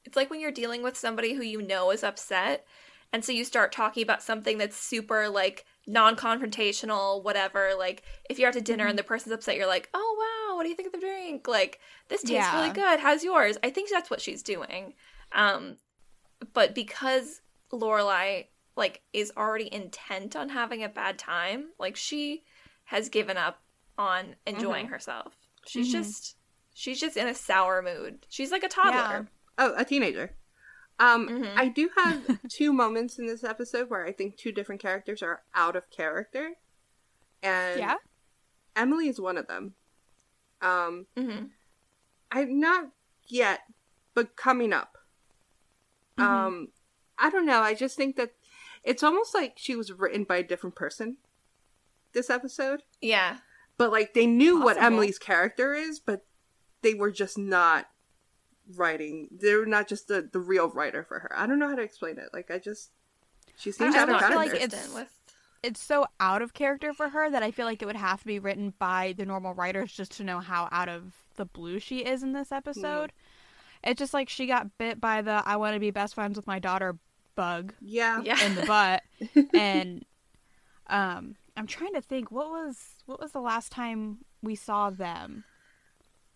[0.05, 2.67] it's like when you're dealing with somebody who you know is upset
[3.12, 8.49] and so you start talking about something that's super like non-confrontational whatever like if you're
[8.49, 8.91] out to dinner Mm-hmm.
[8.91, 10.17] and the person's upset you're like oh
[10.51, 11.49] wow what do you think of the drink?
[11.49, 12.57] Like this tastes Yeah.
[12.61, 13.01] really good.
[13.01, 13.57] How's yours?
[13.62, 14.95] I think that's what she's doing.
[15.33, 15.77] Um
[16.53, 17.41] but because
[17.73, 22.43] lorelai like is already intent on having a bad time like she
[22.85, 23.61] has given up
[23.99, 24.93] on enjoying Mm-hmm.
[24.95, 25.35] herself.
[25.67, 26.37] She's just
[26.75, 28.27] she's just in a sour mood.
[28.29, 30.35] She's like a toddler Oh, a teenager.
[30.99, 31.53] Um, Mhm.
[31.57, 35.43] I do have two moments in this episode where I think two different characters are
[35.55, 36.53] out of character,
[37.43, 37.97] and yeah?
[38.77, 39.75] Emily is one of them.
[40.61, 41.47] Um, hmm
[42.31, 42.93] I'm not
[43.27, 43.61] yet,
[44.15, 44.97] but coming up.
[46.19, 46.69] Um,
[47.19, 47.61] I don't know.
[47.61, 48.33] I just think that
[48.85, 51.17] it's almost like she was written by a different person.
[52.12, 53.38] This episode, yeah
[53.79, 56.25] but like they knew what Emily's character is, but
[56.83, 57.88] they were just not
[58.77, 59.29] writing.
[59.31, 61.33] They're not just the the real writer for her.
[61.37, 62.31] I don't know how to explain it.
[62.33, 62.91] Like I just
[63.57, 64.37] she seems I out of character.
[64.37, 65.09] like it's- with
[65.63, 68.27] It's so out of character for her that I feel like it would have to
[68.27, 71.99] be written by the normal writers just to know how out of the blue she
[71.99, 73.13] is in this episode.
[73.85, 76.47] It's just like she got bit by the I want to be best friends with
[76.47, 76.97] my daughter
[77.35, 78.21] bug yeah.
[78.23, 79.03] yeah in the butt
[79.55, 80.05] and
[80.89, 85.45] um I'm trying to think what was what was the last time we saw them?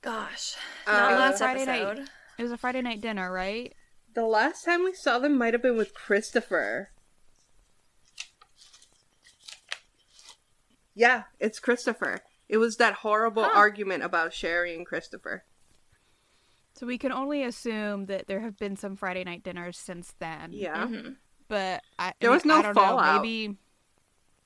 [0.02, 0.54] gosh
[0.86, 2.08] Uh, not it was last Friday night.
[2.36, 3.74] Episode It was a Friday night dinner, right?
[4.14, 6.90] The last time we saw them might have been with Christopher.
[10.94, 12.20] Yeah, it's Christopher.
[12.48, 13.50] It was that horrible Huh.
[13.54, 15.44] argument about Sherry and Christopher.
[16.74, 20.52] So we can only assume that there have been some Friday night dinners since then.
[20.52, 20.86] Yeah.
[20.86, 21.16] Mhm.
[21.48, 23.22] But I, I There was no I don't know, fallout.
[23.22, 23.58] maybe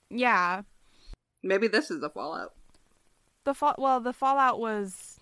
[0.09, 0.63] Yeah.
[1.43, 2.55] Maybe this is the fallout.
[3.45, 5.20] The fall well, the fallout was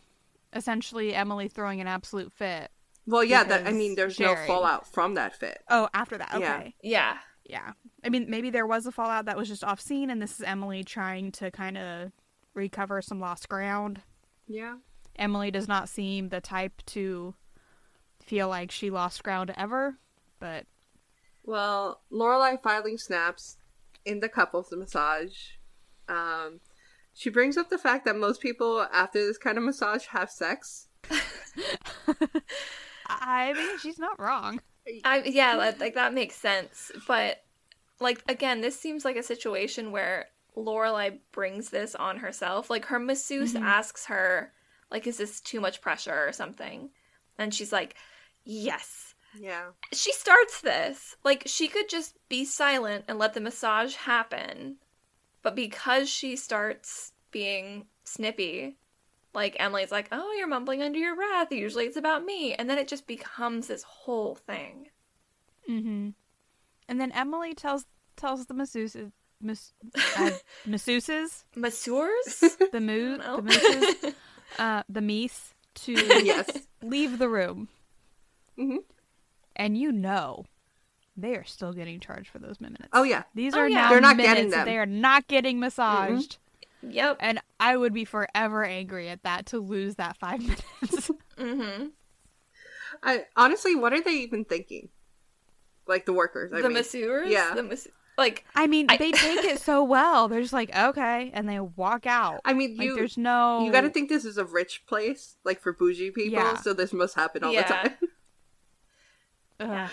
[0.53, 2.71] essentially Emily throwing an absolute fit.
[3.07, 5.63] Well, yeah, that I mean, there's Sherry- no fallout from that fit.
[5.71, 6.37] Oh, after that.
[6.39, 6.57] Yeah.
[6.57, 6.75] Okay.
[6.83, 7.19] Yeah.
[7.45, 7.73] Yeah.
[8.05, 10.43] I mean, maybe there was a fallout that was just off scene, and this is
[10.43, 12.13] Emily trying to kind of
[12.55, 14.03] recover some lost ground.
[14.47, 14.77] Yeah.
[15.17, 17.35] Emily does not seem the type to
[18.21, 19.97] feel like she lost ground ever,
[20.39, 20.67] but
[21.45, 23.57] Well, Lorelai finally snaps
[24.05, 25.53] in the couples massage.
[26.09, 26.61] Um,
[27.19, 30.87] she brings up the fact that most people after this kind of massage have sex.
[33.09, 34.61] I mean, she's not wrong.
[35.05, 36.93] I yeah, like that makes sense.
[37.09, 37.43] But
[37.99, 40.27] like again, this seems like a situation where
[40.57, 42.71] Lorelai brings this on herself.
[42.71, 43.65] Like her masseuse mm-hmm.
[43.65, 44.53] asks her,
[44.89, 46.91] like, is this too much pressure or something?
[47.37, 47.97] And she's like,
[48.45, 49.17] Yes.
[49.37, 49.71] Yeah.
[49.93, 51.17] She starts this.
[51.25, 54.77] Like she could just be silent and let the massage happen.
[55.49, 58.77] But because she starts being snippy,
[59.33, 61.51] like Emily's like, "Oh, you're mumbling under your breath.
[61.51, 64.89] Usually it's about me." And then it just becomes this whole thing.
[65.67, 66.11] Mm-hmm.
[66.87, 68.95] And then Emily tells tells the masseuse,
[69.41, 69.73] mas,
[70.19, 70.33] uh,
[70.69, 72.45] masseuses, Masseurs?
[72.71, 74.15] the moo, the masseuses,
[74.59, 75.93] uh, the meese to
[76.27, 76.51] yes.
[76.83, 77.69] leave the room.
[78.59, 78.85] Mhm.
[79.57, 80.45] And you know,
[81.21, 82.87] they are still getting charged for those minutes.
[82.93, 83.25] Oh yeah.
[83.35, 83.83] These Oh, are yeah.
[83.83, 84.65] now They're not minutes getting them.
[84.67, 86.39] They are not getting massaged.
[86.83, 87.17] yep.
[87.21, 90.41] And I would be forever angry at that to lose that five
[90.83, 91.11] minutes.
[91.37, 91.87] Mm-hmm.
[93.03, 94.89] I honestly, what are they even thinking?
[95.87, 96.53] Like the workers.
[96.53, 96.75] I the mean.
[96.75, 97.29] masseurs?
[97.31, 97.53] Yeah.
[97.55, 100.29] The mas- like I mean, I- they take it so well.
[100.29, 102.41] They're just like, okay, and they walk out.
[102.45, 103.65] I mean, like, you there's no.
[103.65, 106.39] you got to think this is a rich place, like for bougie people.
[106.39, 106.57] Yeah.
[106.57, 107.63] So this must happen all Yeah.
[107.63, 107.97] the time.
[109.61, 109.91] Ugh.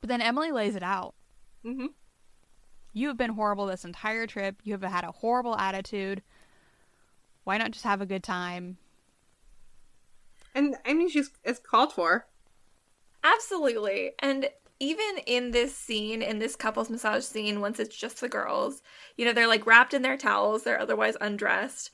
[0.00, 1.14] But then Emily lays it out.
[1.62, 1.86] hmm
[2.92, 4.56] You have been horrible this entire trip.
[4.62, 6.22] You have had a horrible attitude.
[7.44, 8.78] Why not just have a good time?
[10.54, 12.26] And I mean, she's it's called for.
[13.22, 14.12] Absolutely.
[14.18, 18.82] And even in this scene, in this couples massage scene, once it's just the girls,
[19.16, 21.90] you know, they're like wrapped in their towels, they're otherwise undressed.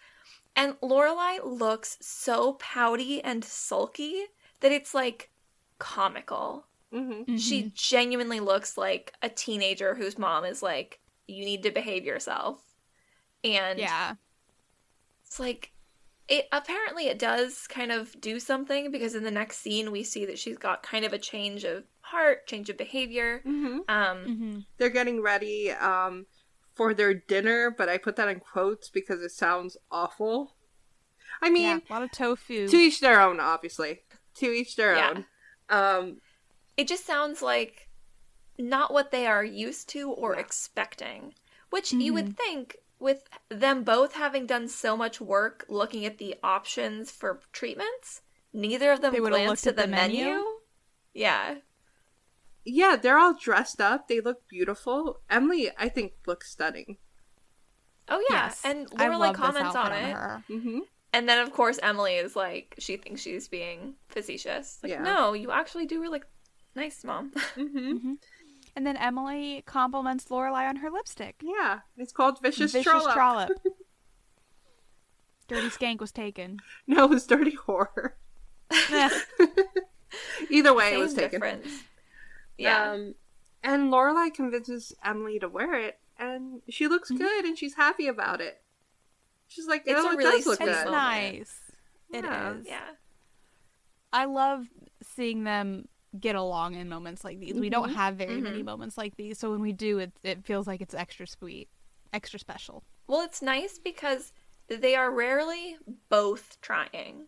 [0.55, 4.27] And Lorelai looks so pouty and sulky
[4.61, 5.31] that it's like
[5.79, 6.66] comical.
[6.92, 12.05] Hmm She genuinely looks like a teenager whose mom is like, you need to behave
[12.05, 12.59] yourself.
[13.44, 14.14] And yeah.
[15.27, 15.72] it's like
[16.29, 20.27] it apparently it does kind of do something because in the next scene we see
[20.27, 23.40] that she's got kind of a change of heart, change of behavior.
[23.44, 26.27] hmm Um hmm They're getting ready um
[26.75, 30.57] for their dinner, but I put that in quotes because it sounds awful.
[31.40, 31.79] I mean, yeah.
[31.88, 32.68] A lot of tofu.
[32.68, 34.01] to each their own, obviously.
[34.37, 35.11] To each their Yeah.
[35.11, 35.25] own.
[35.68, 36.16] Um,
[36.77, 37.89] it just sounds like
[38.59, 41.35] not what they are used to or expecting.
[41.71, 46.37] Which you would think with them both having done so much work looking at the
[46.43, 50.25] options for treatments, neither of them They would've glanced looked at at the, the menu.
[50.25, 50.45] menu?
[51.12, 51.55] Yeah.
[52.65, 54.09] yeah, they're all dressed up.
[54.09, 55.21] They look beautiful.
[55.29, 56.99] Emily, I think, looks stunning.
[58.09, 58.62] Oh yeah, Yes.
[58.65, 60.12] and I Lorelai this comments on outfit it.
[60.15, 60.43] her.
[60.49, 60.79] hmm
[61.12, 64.79] And then, of course, Emily is like, she thinks she's being facetious.
[64.83, 65.03] Like, Yeah.
[65.03, 66.23] no, you actually do really
[66.77, 67.33] nice, mom.
[67.57, 68.15] hmm
[68.77, 71.37] And then Emily compliments Lorelai on her lipstick.
[71.43, 73.15] Yeah, it's called Vicious, Vicious Trollop.
[73.15, 73.51] trollop.
[75.49, 76.59] Dirty skank was taken.
[76.87, 78.12] No, it was Dirty Whore.
[80.51, 81.41] Either way, it was Same taken.
[81.41, 81.69] difference.
[82.59, 82.93] Yeah.
[82.93, 83.15] Um,
[83.62, 88.41] and Lorelai convinces Emily to wear it, and she looks good, and she's happy about
[88.41, 88.61] it.
[89.49, 91.03] She's like, It's "Oh, a it really does look sweet It's good." moment.
[91.37, 91.61] nice.
[92.12, 92.31] It is.
[92.31, 92.55] Yeah.
[92.65, 92.89] yeah.
[94.12, 94.67] I love
[95.03, 95.87] seeing them
[96.19, 97.55] get along in moments like these.
[97.55, 97.97] We don't mm-hmm.
[97.97, 98.66] have very many mm-hmm.
[98.66, 101.69] moments like these, so when we do, it it feels like it's extra sweet,
[102.12, 102.85] extra special.
[103.07, 104.33] Well, it's nice because
[104.69, 105.77] they are rarely
[106.09, 107.27] both trying,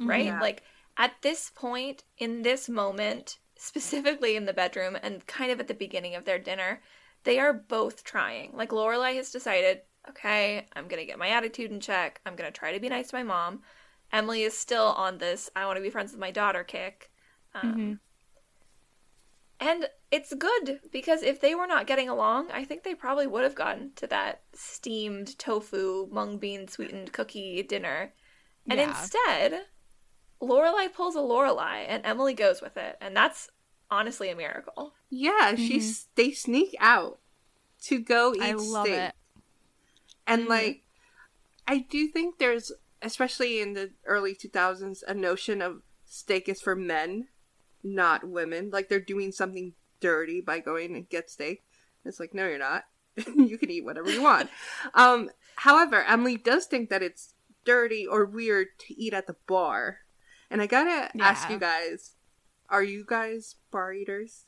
[0.00, 0.08] mm-hmm.
[0.08, 0.26] right?
[0.26, 0.40] Yeah.
[0.40, 0.62] Like
[0.96, 5.74] at this point, in this moment, specifically in the bedroom and kind of at the
[5.74, 6.80] beginning of their dinner,
[7.24, 8.52] they are both trying.
[8.54, 12.20] Like Lorelai has decided, okay, I'm gonna get my attitude in check.
[12.24, 13.62] I'm gonna try to be nice to my mom.
[14.12, 17.10] Emily is still on this I want to be friends with my daughter kick.
[17.54, 18.00] Um,
[19.60, 23.42] And it's good because if they were not getting along, I think they probably would
[23.42, 28.14] have gotten to that steamed tofu mung bean sweetened cookie dinner.
[28.70, 28.88] And Yeah.
[28.90, 29.66] instead,
[30.40, 33.50] Lorelai pulls a Lorelai and Emily goes with it, and that's
[33.90, 34.94] honestly a miracle.
[35.10, 36.10] Yeah, she's mm-hmm.
[36.14, 37.18] they sneak out
[37.82, 39.14] to go eat I love steak, it.
[40.26, 40.50] and mm-hmm.
[40.50, 40.84] like,
[41.66, 42.70] I do think there's,
[43.02, 47.28] especially in the early two thousands, a notion of steak is for men,
[47.82, 48.70] not women.
[48.70, 51.62] Like they're doing something dirty by going and get steak.
[52.04, 52.84] It's like, no, you're not.
[53.34, 54.48] you can eat whatever you want.
[54.94, 59.98] um, however, Emily does think that it's dirty or weird to eat at the bar.
[60.50, 62.14] And I gotta ask you guys,
[62.70, 64.46] Are you guys bar eaters?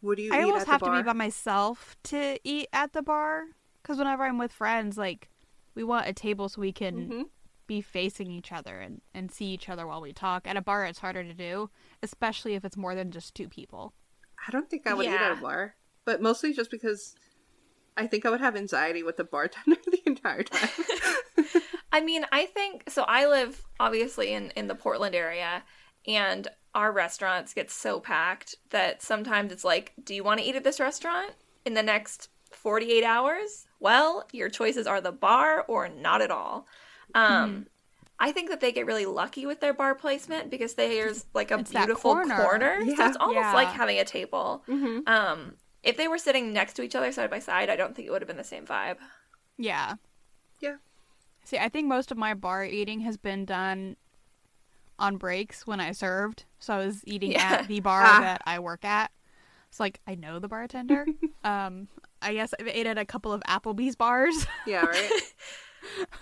[0.00, 2.68] What do you I eat almost at the have to be by myself to eat
[2.72, 3.44] at the bar
[3.82, 5.28] because whenever I'm with friends, like
[5.74, 7.28] we want a table so we can Mhm.
[7.70, 10.44] Be facing each other and, and see each other while we talk.
[10.44, 11.70] At a bar, it's harder to do,
[12.02, 13.94] especially if it's more than just two people.
[14.44, 17.14] I don't think I would eat at a bar, but mostly just because
[17.96, 20.68] I think I would have anxiety with the bartender the entire time.
[21.92, 23.04] I mean, I think so.
[23.06, 25.62] I live obviously in in the Portland area,
[26.08, 30.56] and our restaurants get so packed that sometimes it's like, do you want to eat
[30.56, 33.66] at this restaurant in the next 48 hours?
[33.78, 36.66] Well, your choices are the bar or not at all.
[37.14, 37.66] Um,
[38.18, 41.58] I think that they get really lucky with their bar placement because there's like a
[41.58, 42.36] It's beautiful corner.
[42.36, 42.84] corner.
[42.96, 43.54] So it's almost Yeah.
[43.54, 44.62] like having a table.
[44.68, 45.08] Mhm.
[45.08, 48.06] Um, if they were sitting next to each other side by side, I don't think
[48.06, 48.98] it would have been the same vibe.
[49.56, 49.94] Yeah.
[50.60, 50.76] Yeah.
[51.44, 53.96] See, I think most of my bar eating has been done
[54.98, 56.44] on breaks when I served.
[56.58, 57.60] So I was eating Yeah.
[57.60, 58.20] at the bar Ah.
[58.20, 59.10] that I work at.
[59.70, 61.06] It's like I know the bartender.
[61.44, 61.88] um,
[62.20, 64.46] I guess I've ate at a couple of Applebee's bars.
[64.66, 65.10] yeah, right.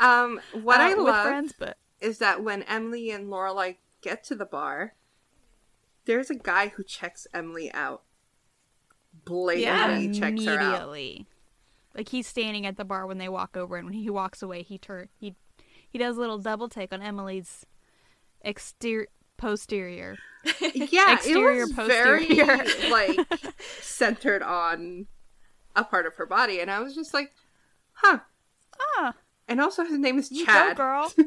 [0.01, 4.35] Um, what uh, I love friends, but is that when Emily and Lorelai get to
[4.35, 4.95] the bar,
[6.05, 8.03] there's a guy who checks Emily out.
[9.25, 10.97] Blatantly checks her out.
[11.95, 14.63] Like he's standing at the bar when they walk over, and when he walks away,
[14.63, 15.35] he turn he
[15.89, 17.67] he does a little double take on Emily's
[18.43, 20.17] exterior posterior.
[20.61, 22.65] Yeah, Exterior, it was very posterior.
[22.91, 23.19] like
[23.81, 25.07] centered on
[25.75, 27.33] a part of her body, and I was just like,
[27.93, 28.21] "Huh."
[28.97, 29.15] Ah,
[29.49, 30.77] And also, his name is you Chad.
[30.77, 31.13] go, girl!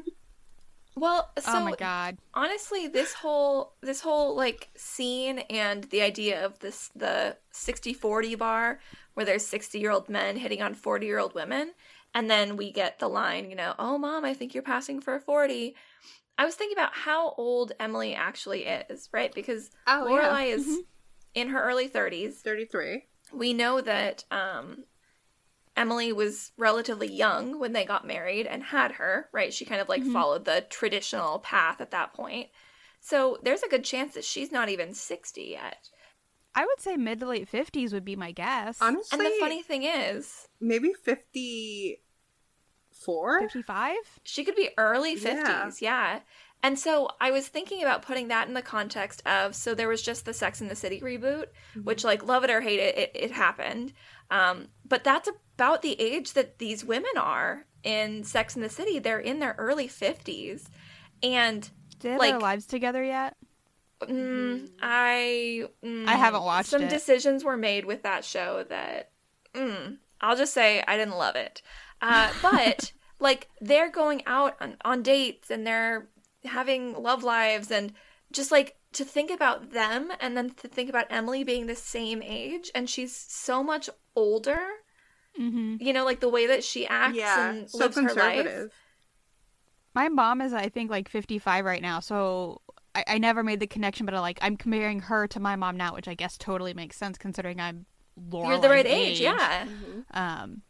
[0.95, 2.17] Well, so oh my god.
[2.33, 8.79] honestly this whole this whole like scene and the idea of this the 60-40 bar
[9.13, 11.71] where there's 60 year old men hitting on 40 year old women
[12.13, 15.17] and then we get the line you know oh mom i think you're passing for
[15.17, 15.75] 40
[16.37, 20.27] i was thinking about how old emily actually is right because Oh, yeah.
[20.29, 20.79] lorelai is
[21.33, 23.05] in her early 30s Thirty-three.
[23.33, 24.83] we know that um,
[25.81, 29.51] Emily was relatively young when they got married and had her, right?
[29.51, 30.13] She kind of like mm-hmm.
[30.13, 32.49] followed the traditional path at that point.
[32.99, 35.89] So there's a good chance that she's not even 60 yet.
[36.53, 38.77] I would say mid to late fifties would be my guess.
[38.79, 42.01] Honestly, And the funny thing is, maybe fifty-four.
[43.39, 44.19] Fifty-five.
[44.23, 46.19] she could be early 50s, yeah.
[46.63, 50.01] And so I was thinking about putting that in the context of so there was
[50.01, 51.85] just the Sex in the City reboot, mm-hmm.
[51.85, 53.93] which like love it or hate it, it, it happened.
[54.31, 58.97] Um, but that's about the age that these women are in Sex in the City.
[58.97, 60.69] They're in their early 50s.
[61.21, 63.35] And Did they have Like- their lives together yet?
[64.01, 66.89] mm, I mm, I haven't watched some it.
[66.89, 69.11] decisions were made with that show that
[69.53, 71.61] mm, I'll just say I didn't love it.
[72.01, 76.07] Uh, but like they're going out on, on dates and they're
[76.45, 77.93] having love lives and
[78.31, 82.21] just like to think about them and then to think about Emily being the same
[82.21, 84.59] age and she's so much older.
[85.39, 85.77] Mm-hmm.
[85.79, 88.13] You know, like the way that she acts Yeah, and so lives her life.
[88.15, 88.71] conservative.
[89.95, 91.99] My mom is, I think, like fifty-five right now.
[92.01, 92.61] So
[92.93, 95.77] I, I never made the connection, but I, like I'm comparing her to my mom
[95.77, 97.85] now, which I guess totally makes sense considering I'm
[98.29, 99.67] Lorelai's You're the right age, yeah.
[100.13, 100.63] Um,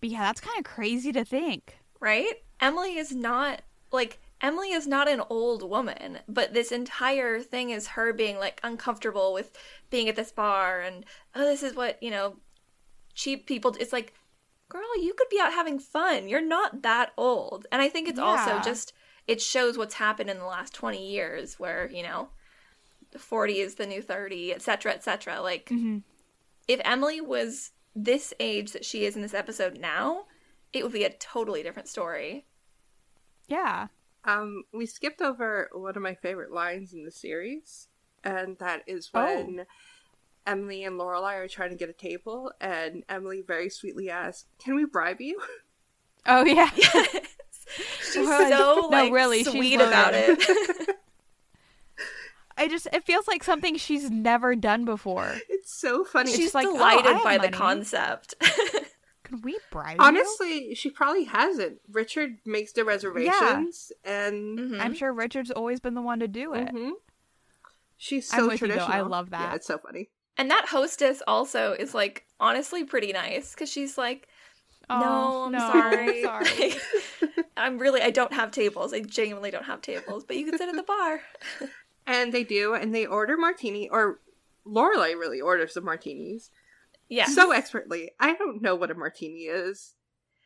[0.00, 1.76] but yeah, that's kind of crazy to think.
[2.00, 2.34] right?
[2.60, 7.88] Emily is not like Emily is not an old woman, but this entire thing is
[7.88, 9.56] her being like uncomfortable with
[9.90, 12.36] being at this bar and oh this is what, you know,
[13.14, 14.12] cheap people it's like
[14.68, 16.28] girl, you could be out having fun.
[16.28, 17.66] You're not that old.
[17.70, 18.92] And I think it's also just
[19.26, 22.28] it shows what's happened in the last 20 years where, you know,
[23.16, 25.40] 40 is the new 30, etc., etc.
[25.40, 26.02] Like Mhm.
[26.66, 30.26] if Emily was this age that she is in this episode now,
[30.72, 32.46] it would be a totally different story.
[33.46, 33.88] Yeah.
[34.24, 37.88] Um, we skipped over one of my favorite lines in the series,
[38.22, 39.22] and that is Oh.
[39.24, 39.66] when
[40.46, 44.74] Emily and Lorelai are trying to get a table, and Emily very sweetly asks, "Can
[44.76, 45.40] we bribe you?"
[46.26, 46.70] Oh yeah.
[48.02, 50.38] She's Well, so no, like really, sweet about loaded.
[50.40, 50.96] it.
[52.56, 55.34] I just it feels like something she's never done before.
[55.50, 56.30] It's so funny.
[56.30, 57.52] She's just like, oh, delighted I have by the money.
[57.56, 58.34] concept.
[59.34, 60.04] Can we bribe you?
[60.04, 61.80] Honestly, she probably hasn't.
[61.90, 64.80] Richard makes the reservations, and Mhm.
[64.80, 66.68] I'm sure Richard's always been the one to do it.
[66.74, 66.92] Mhm.
[67.96, 68.74] she's I'm so with you, though.
[68.74, 68.96] traditional.
[68.96, 69.56] I love Yeah, that.
[69.56, 70.10] it's so funny.
[70.36, 74.28] And that hostess also is like honestly pretty nice because she's like,
[74.90, 76.22] no, Oh, I'm no, sorry.
[76.22, 76.74] sorry.
[77.56, 78.92] I'm really, I don't have tables.
[78.92, 81.20] I genuinely don't have tables, but you can sit at the bar.
[82.06, 84.20] And they do, and they order martini, or
[84.66, 86.50] Lorelai really orders the martinis
[87.08, 87.26] Yeah.
[87.26, 88.10] so expertly.
[88.18, 89.94] I don't know what a martini is,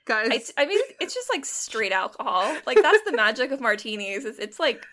[0.05, 0.53] guys.
[0.57, 2.57] I, I mean, it's just like straight alcohol.
[2.67, 4.25] Like that's the magic of martinis.
[4.25, 4.85] Is it's like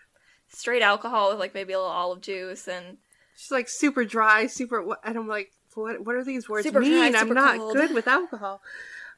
[0.50, 2.98] straight alcohol with like maybe a little olive juice and
[3.38, 4.86] She's like super dry, super.
[5.04, 6.06] And I'm like, what?
[6.06, 7.16] What are these words Super dry, mean?
[7.16, 7.74] I'm not cold.
[7.76, 8.62] good with alcohol.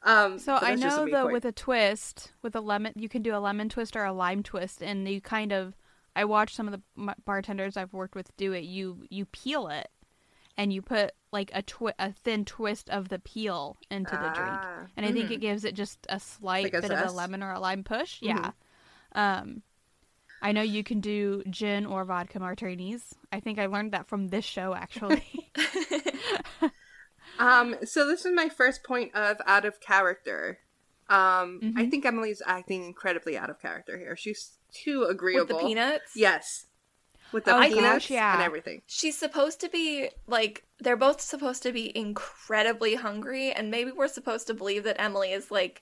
[0.04, 1.34] Um, So I that's just a know me though point.
[1.34, 4.42] with a twist, with a lemon, you can do a lemon twist or a lime
[4.42, 5.76] twist, and you kind of.
[6.16, 8.64] I watched some of the bartenders I've worked with do it.
[8.64, 9.88] You you peel it,
[10.58, 14.60] and you put like a twi- a thin twist of the peel into the drink,
[14.64, 17.12] Ah, and I think it gives it just a slight Like a bit of a
[17.12, 18.22] lemon or a lime push.
[18.22, 18.28] Mhm.
[18.28, 18.52] Yeah.
[19.14, 19.62] Um,
[20.42, 23.16] I know you can do gin or vodka martinis.
[23.32, 25.52] I think I learned that from this show actually.
[27.40, 30.60] Um, so this is my first point of out of character.
[31.08, 31.92] Um, I Mhm.
[31.92, 34.16] think Emily's acting incredibly out of character here.
[34.16, 35.46] She's too agreeable.
[35.56, 36.16] with the peanuts.
[36.16, 36.66] Yes,
[37.32, 38.34] with the Oh, peanuts gosh, yeah.
[38.34, 38.82] and everything.
[38.88, 44.08] She's supposed to be like they're both supposed to be incredibly hungry and maybe we're
[44.08, 45.82] supposed to believe that Emily is like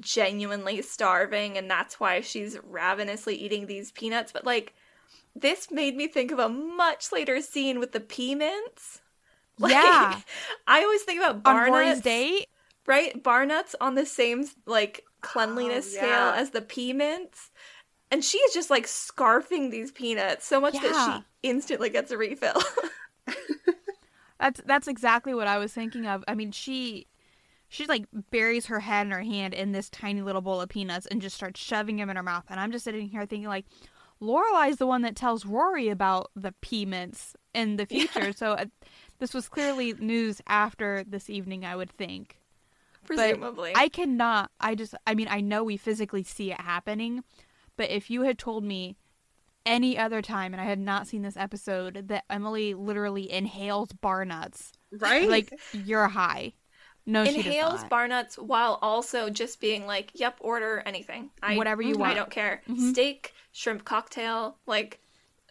[0.00, 4.74] genuinely starving and that's why she's ravenously eating these peanuts but like
[5.36, 9.00] this made me think of a much later scene with the pea mints.
[9.58, 10.18] Like, Yeah.
[10.66, 12.48] I always think about On bar nuts, date,
[12.86, 13.22] right?
[13.22, 17.50] Bar nuts on the same like oh, cleanliness Oh, scale as the pea mints.
[18.12, 20.80] And she is just like scarfing these peanuts so much Yeah.
[20.82, 22.62] that she instantly gets a refill.
[24.38, 26.24] That's that's exactly what I was thinking of.
[26.26, 27.06] I mean, she
[27.68, 31.06] she like buries her head in her hand in this tiny little bowl of peanuts
[31.06, 32.44] and just starts shoving them in her mouth.
[32.48, 33.66] And I'm just sitting here thinking like,
[34.20, 38.32] Lorelai's the one that tells Rory about the pea mints in the future.
[38.32, 38.64] So uh,
[39.20, 42.38] this was clearly news after this evening, I would think.
[43.04, 43.72] Presumably.
[43.76, 44.50] I cannot.
[44.60, 44.94] I just.
[45.06, 47.22] I mean, I know we physically see it happening,
[47.76, 48.96] but if you had told me
[49.64, 54.24] any other time and I had not seen this episode that Emily literally inhales bar
[54.24, 55.28] nuts, Right?
[55.28, 56.54] like you're high.
[57.06, 57.90] No, she inhales not.
[57.90, 61.30] bar nuts while also just being like, "Yep, order anything.
[61.42, 62.12] I, Whatever you want.
[62.12, 62.62] I don't care.
[62.68, 62.90] Mhm.
[62.92, 65.00] Steak, shrimp cocktail, like,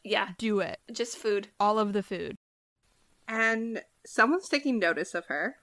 [0.04, 0.80] yeah, Do it.
[0.94, 2.36] just food." All of the food.
[3.28, 5.58] and someone's taking notice of her.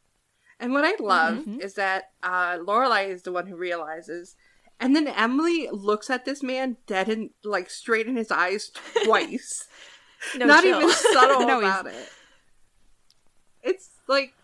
[0.61, 1.61] And what I love Mhm.
[1.63, 4.37] is that uh, Lorelai is the one who realizes,
[4.81, 8.71] and then Emily looks at this man dead and like straight in his eyes
[9.05, 9.67] twice.
[10.37, 10.79] No Not chill.
[10.79, 12.09] even subtle No, he's- about it.
[13.63, 14.35] It's like,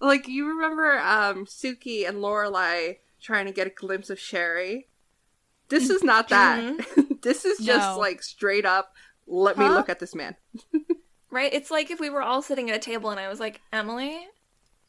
[0.00, 4.88] like you remember um, Sookie and Lorelai trying to get a glimpse of Sherry.
[5.68, 6.76] This is not that.
[7.22, 7.94] this is just Mm-hmm.
[7.94, 7.98] No.
[7.98, 8.94] like straight up.
[9.26, 10.36] Let me look at this man.
[11.30, 11.52] right?
[11.52, 14.16] It's like if we were all sitting at a table and I was like, "Emily."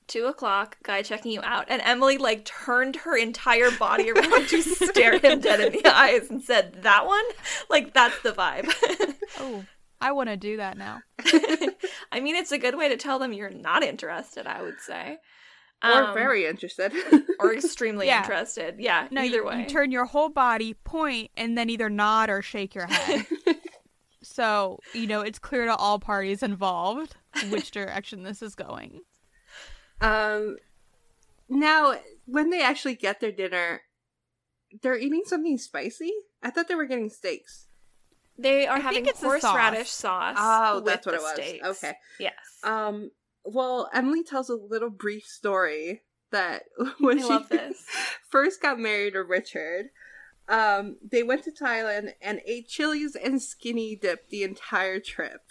[0.07, 4.61] Two o'clock, guy checking you out, and Emily like turned her entire body around to
[4.61, 7.25] stare him dead in the eyes and said, "That one,
[7.69, 8.71] like that's the vibe."
[9.39, 9.65] Oh,
[10.01, 11.01] I want to do that now.
[12.11, 14.47] I mean, it's a good way to tell them you're not interested.
[14.47, 15.17] I would say,
[15.83, 16.93] Or Um, very interested.
[17.39, 18.21] or extremely Yeah.
[18.21, 18.75] interested.
[18.79, 19.59] Yeah, No, either you, way.
[19.59, 23.25] you turn your whole body, point, and then either nod or shake your head.
[24.23, 27.15] so you know it's clear to all parties involved
[27.49, 29.01] which direction this is going.
[30.01, 30.57] Um,
[31.49, 31.95] now
[32.25, 33.81] when they actually get their dinner,
[34.81, 36.11] they're eating something spicy.
[36.43, 37.67] I thought they were getting steaks.
[38.37, 40.37] they are I having think it's the horseradish sauce.
[40.39, 41.33] Oh, with that's what the it was.
[41.33, 41.67] steaks.
[41.83, 41.93] Okay.
[42.19, 42.33] Yes.
[42.63, 43.11] Um,
[43.43, 46.63] well, Emily tells a little brief story that
[46.99, 47.85] when I she love this.
[48.29, 49.87] first got married to Richard,
[50.49, 55.41] um, they went to Thailand and ate chilies and skinny dip the entire trip.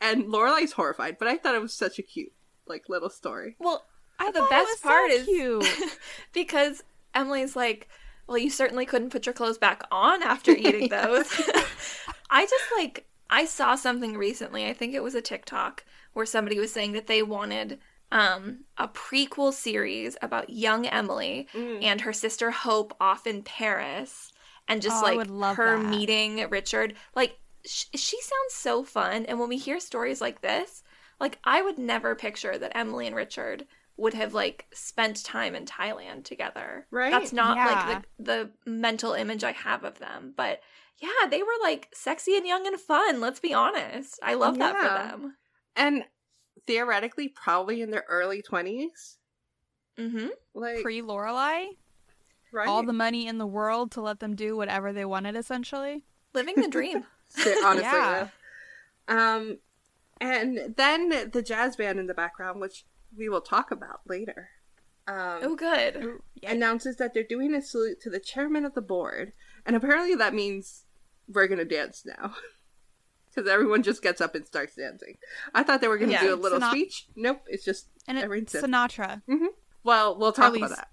[0.00, 2.32] And Lorelai's horrified, but I thought it was such a cute,
[2.68, 3.56] like, little story.
[3.58, 3.84] Well,
[4.18, 5.98] I the thought it best was so part is cute.
[6.32, 6.82] because
[7.14, 7.88] Emily's like,
[8.26, 11.30] "Well, you certainly couldn't put your clothes back on after eating those."
[12.30, 14.66] I just like I saw something recently.
[14.66, 17.78] I think it was a TikTok where somebody was saying that they wanted
[18.12, 21.82] um a prequel series about young Emily Mm.
[21.82, 24.32] and her sister Hope off in Paris
[24.68, 25.88] and just Oh, like would love her that.
[25.90, 26.94] meeting Richard.
[27.14, 30.82] Like sh- she sounds so fun and when we hear stories like this,
[31.20, 35.64] like I would never picture that Emily and Richard would have like spent time in
[35.64, 36.86] Thailand together.
[36.90, 37.10] Right?
[37.10, 37.66] That's not Yeah.
[37.66, 40.60] like the the mental image I have of them, but
[40.98, 44.18] yeah, they were like sexy and young and fun, let's be honest.
[44.22, 45.36] I love that for them.
[45.74, 46.04] And
[46.66, 49.18] theoretically, probably in their early 20s.
[49.98, 50.30] Mhm.
[50.54, 51.68] Like, Pre Lorelai,
[52.52, 52.68] right?
[52.68, 56.04] all the money in the world to let them do whatever they wanted, essentially.
[56.34, 57.04] Living the dream.
[57.64, 58.28] Honestly, Yeah.
[59.08, 59.16] though.
[59.18, 59.58] Um,
[60.20, 62.84] and then the jazz band in the background, which
[63.16, 64.50] we will talk about later,
[65.08, 66.20] um, oh good.
[66.42, 69.32] announces that they're doing a salute to the chairman of the board,
[69.64, 70.84] and apparently that means
[71.28, 72.34] we're gonna dance now.
[73.34, 75.18] Because everyone just gets up and starts dancing.
[75.54, 76.22] I thought they were going to Yeah.
[76.22, 77.06] do a little Sinat- speech.
[77.16, 78.70] Nope, it's just And it, everyone's dancing.
[78.72, 79.20] Sinatra.
[79.84, 80.88] Well, we'll talk about that.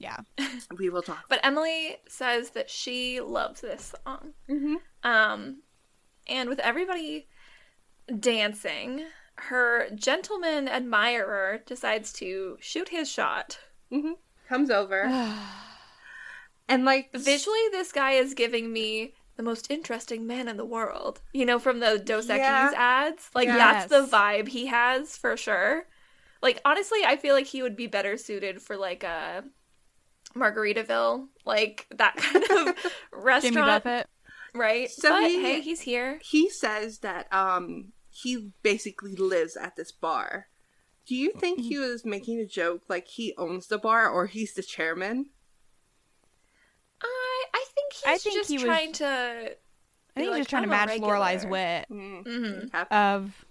[0.00, 0.16] Yeah.
[0.76, 1.24] We will talk.
[1.28, 4.32] But Emily says that she loves this song.
[4.50, 4.74] Mm-hmm.
[5.08, 5.58] Um,
[6.26, 7.28] And with everybody
[8.20, 9.04] dancing,
[9.36, 13.58] her gentleman admirer decides to shoot his shot.
[13.90, 14.12] hmm
[14.48, 15.04] Comes over.
[16.68, 21.20] and like Visually, this guy is giving me the most interesting man in the world.
[21.32, 22.70] You know, from the Dos Equis Yeah.
[22.74, 23.28] ads.
[23.34, 23.56] Like, Yeah.
[23.58, 25.86] that's the vibe he has for sure.
[26.42, 29.44] Like, honestly, I feel like he would be better suited for like a
[30.34, 32.72] Margaritaville, like that kind of Jimmy
[33.12, 34.06] restaurant, Buffett.
[34.54, 34.90] right?
[34.90, 36.18] So but he- hey, he's here.
[36.22, 37.92] he says that um
[38.22, 40.46] he basically lives at this bar.
[41.06, 44.54] Do you think he was making a joke like he owns the bar or he's
[44.54, 45.26] the chairman?
[47.02, 49.06] I I think he's I think just he was- trying to.
[50.16, 52.90] I think like, he's just trying to I'm a match Lorelai's wit Mm, Mhm.
[52.90, 53.44] of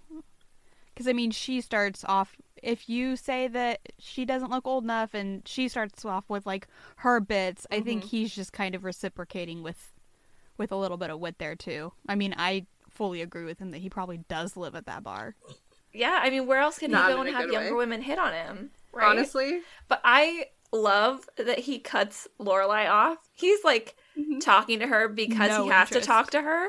[0.92, 5.14] because I mean she starts off if you say that she doesn't look old enough
[5.14, 9.62] and she starts off with like her bits, I think he's just kind of reciprocating
[9.62, 9.92] with
[10.58, 11.92] with a little bit of wit there too.
[12.08, 15.34] I mean, I fully agree with him that he probably does live at that bar.
[15.92, 17.76] Yeah, I mean, where else can Not he go and have younger way.
[17.78, 18.70] women hit on him?
[18.92, 19.08] Right?
[19.08, 23.18] Honestly, But I love that he cuts Lorelai off.
[23.34, 23.94] He's like
[24.40, 26.04] talking to her because No he has interest.
[26.04, 26.64] to talk to her.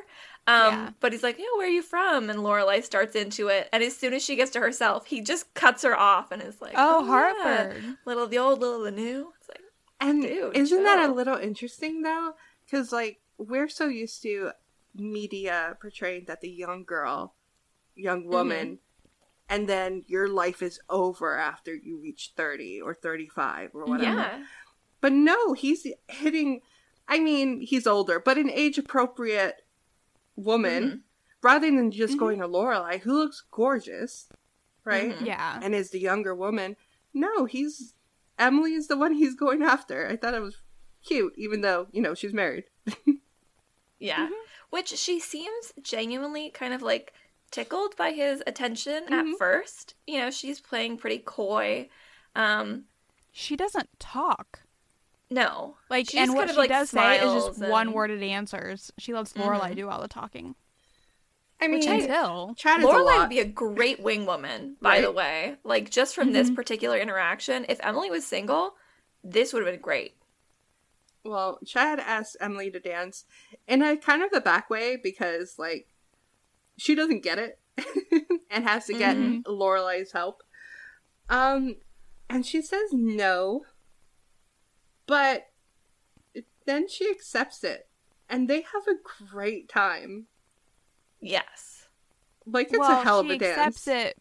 [0.46, 0.90] Um, Yeah.
[1.02, 2.30] But he's like, yeah, where are you from?
[2.30, 3.68] And Lorelai starts into it.
[3.74, 6.62] And as soon as she gets to herself, he just cuts her off and is
[6.62, 7.84] like, Oh, yeah, Hartford.
[8.06, 9.34] Little the old, little the new.
[9.40, 9.62] It's like,
[10.00, 12.34] and Dude, isn't that a little interesting though?
[12.66, 14.52] Because like we're so used to
[15.00, 17.36] media portraying that the young girl,
[17.96, 18.30] young Mm-hmm.
[18.30, 18.80] woman,
[19.50, 24.18] and then your life is over after you reach thirty or thirty-five or whatever.
[24.18, 24.44] yeah.
[25.02, 26.62] But no, he's hitting.
[27.08, 29.62] I mean, he's older, but an age-appropriate
[30.36, 30.98] woman, Mm-hmm.
[31.42, 34.28] rather than just going to Lorelai, who looks gorgeous,
[34.84, 35.12] right?
[35.16, 35.26] Mm-hmm.
[35.26, 35.60] Yeah.
[35.64, 36.76] And is the younger woman.
[37.14, 37.94] No, he's
[38.38, 40.08] Emily is the one he's going after.
[40.08, 40.58] I thought it was
[41.06, 42.66] cute, even though you know she's married.
[44.00, 44.26] Yeah.
[44.26, 44.34] Mm-hmm.
[44.70, 47.14] Which she seems genuinely kind of like
[47.52, 49.14] tickled by his attention Mm-hmm.
[49.34, 49.94] at first.
[50.06, 51.90] You know, she's playing pretty coy.
[52.36, 52.84] Um,
[53.32, 54.62] She doesn't talk.
[55.30, 55.78] no.
[55.90, 58.22] Like She and what kind of, she like, does say is just and- one worded
[58.24, 58.92] answers.
[58.98, 60.56] She lets Lorelai do all the talking.
[61.60, 63.20] I mean, Which Until Chad is a Lorelai lot.
[63.22, 65.56] would be a great wing woman, by the way.
[65.64, 68.76] Like just from this particular interaction, if Emily was single,
[69.24, 70.14] this would have been great.
[71.28, 73.26] Well, Chad asks Emily to dance
[73.68, 75.88] in a kind of the back way because, like,
[76.78, 77.60] she doesn't get it
[78.52, 80.44] and has to get Lorelai's help.
[81.30, 81.76] Um,
[82.30, 83.66] and she says no,
[85.06, 85.48] but
[86.66, 87.88] then she accepts it,
[88.30, 90.28] and they have a great time.
[91.20, 91.88] Yes.
[92.46, 93.42] Like it's well, a hell of a dance.
[93.42, 94.18] She accepts it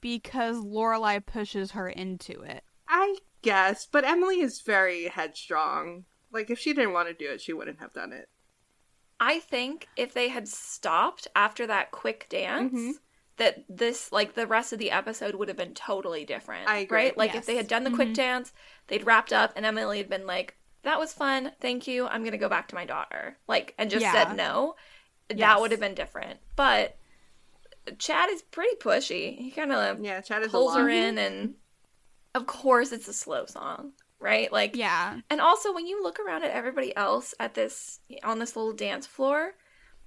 [0.00, 2.62] because Lorelai pushes her into it.
[2.88, 6.04] I guess, but Emily is very headstrong.
[6.32, 8.28] Like if she didn't want to do it, she wouldn't have done it.
[9.20, 12.90] I think if they had stopped after that quick dance, Mm-hmm.
[13.38, 16.68] that this like the rest of the episode would have been totally different.
[16.68, 16.96] I agree.
[16.98, 17.16] Right?
[17.18, 18.52] Like if they had done the quick dance,
[18.88, 22.06] they'd wrapped up and Emily had been like, That was fun, thank you.
[22.06, 23.38] I'm gonna go back to my daughter.
[23.48, 24.12] Like and just Yeah.
[24.12, 24.74] said no.
[25.28, 26.40] That would have been different.
[26.56, 26.96] But
[27.98, 29.36] Chad is pretty pushy.
[29.38, 31.54] He kinda Yeah, Chad is a pulls her in and
[32.38, 33.92] of course it's a slow song.
[34.20, 34.50] Right?
[34.50, 35.20] Like Yeah.
[35.30, 39.06] and also, when you look around at everybody else at this on this little dance
[39.06, 39.54] floor,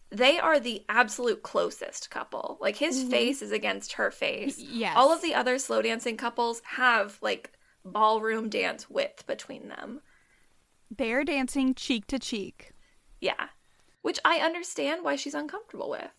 [0.09, 2.57] they are the absolute closest couple.
[2.59, 3.09] Like his mm-hmm.
[3.09, 4.59] face is against her face.
[4.59, 7.53] yeah All of the other slow dancing couples have like
[7.85, 10.01] ballroom dance width between them.
[10.95, 12.73] They're dancing cheek to cheek.
[13.21, 13.47] Yeah.
[14.01, 16.11] Which I understand why she's uncomfortable with.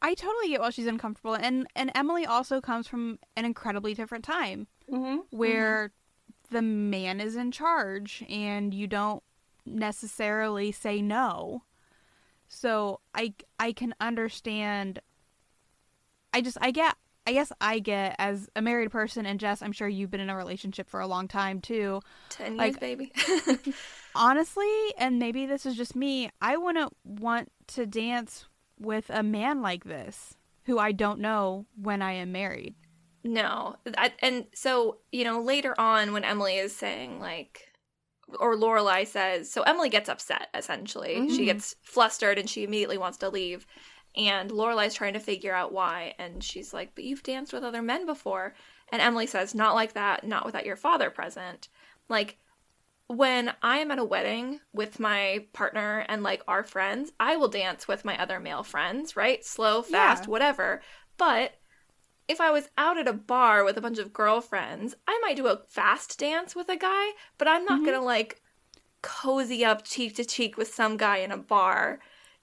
[0.00, 4.24] I totally get why she's uncomfortable, and and Emily also comes from an incredibly different
[4.24, 5.36] time Mm-hmm.
[5.36, 5.92] where
[6.50, 9.22] the man is in charge, and you don't
[9.66, 11.62] necessarily say no.
[12.48, 15.00] So I I can understand.
[16.32, 19.72] I just I get I guess I get as a married person, and Jess, I'm
[19.72, 22.00] sure you've been in a relationship for a long time too.
[22.30, 23.12] Ten years, Like- baby.
[24.14, 28.46] honestly, and maybe this is just me, I wouldn't want to dance
[28.80, 30.34] with a man like this
[30.64, 32.74] who I don't know when I am married.
[33.24, 33.76] No.
[33.96, 37.68] I, and so, you know, later on when Emily is saying, like,
[38.38, 41.28] or Lorelai says, so Emily gets upset, essentially.
[41.28, 41.44] She mm-hmm.
[41.44, 43.66] gets flustered and she immediately wants to leave.
[44.16, 46.14] And Lorelai's trying to figure out why.
[46.18, 48.54] And she's like, but you've danced with other men before.
[48.90, 51.68] And Emily says, not like that, not without your father present.
[52.08, 52.38] Like,
[53.08, 57.48] when I am at a wedding with my partner and like our friends, I will
[57.48, 59.42] dance with my other male friends, right?
[59.44, 60.30] Slow, fast, Yeah.
[60.30, 60.82] whatever.
[61.16, 61.54] But
[62.28, 65.46] if I was out at a bar with a bunch of girlfriends, I might do
[65.46, 68.40] a fast dance with a guy, but I'm not gonna like
[69.02, 72.00] cozy up cheek to cheek with some guy in a bar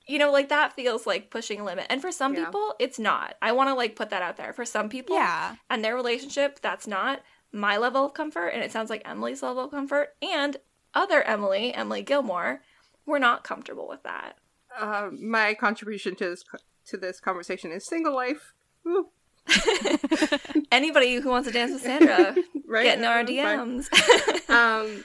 [0.07, 1.87] You know, like that feels like pushing a limit.
[1.89, 2.45] And for some Yeah.
[2.45, 3.37] people, it's not.
[3.41, 4.53] I want to like put that out there.
[4.53, 5.55] For some people, Yeah.
[5.67, 8.49] and their relationship, that's not my level of comfort.
[8.49, 10.15] And it sounds like Emily's level of comfort.
[10.21, 10.57] And
[10.93, 12.61] other Emily, Emily Gilmore,
[13.07, 14.37] we're not comfortable with that.
[14.77, 16.43] Uh, my contribution to this
[16.89, 18.53] to this conversation is single life.
[18.83, 19.09] Woo.
[20.71, 22.35] Anybody who wants to dance with Sandra,
[22.67, 22.83] Right?
[22.83, 23.87] get in our DMs.
[24.49, 25.03] um,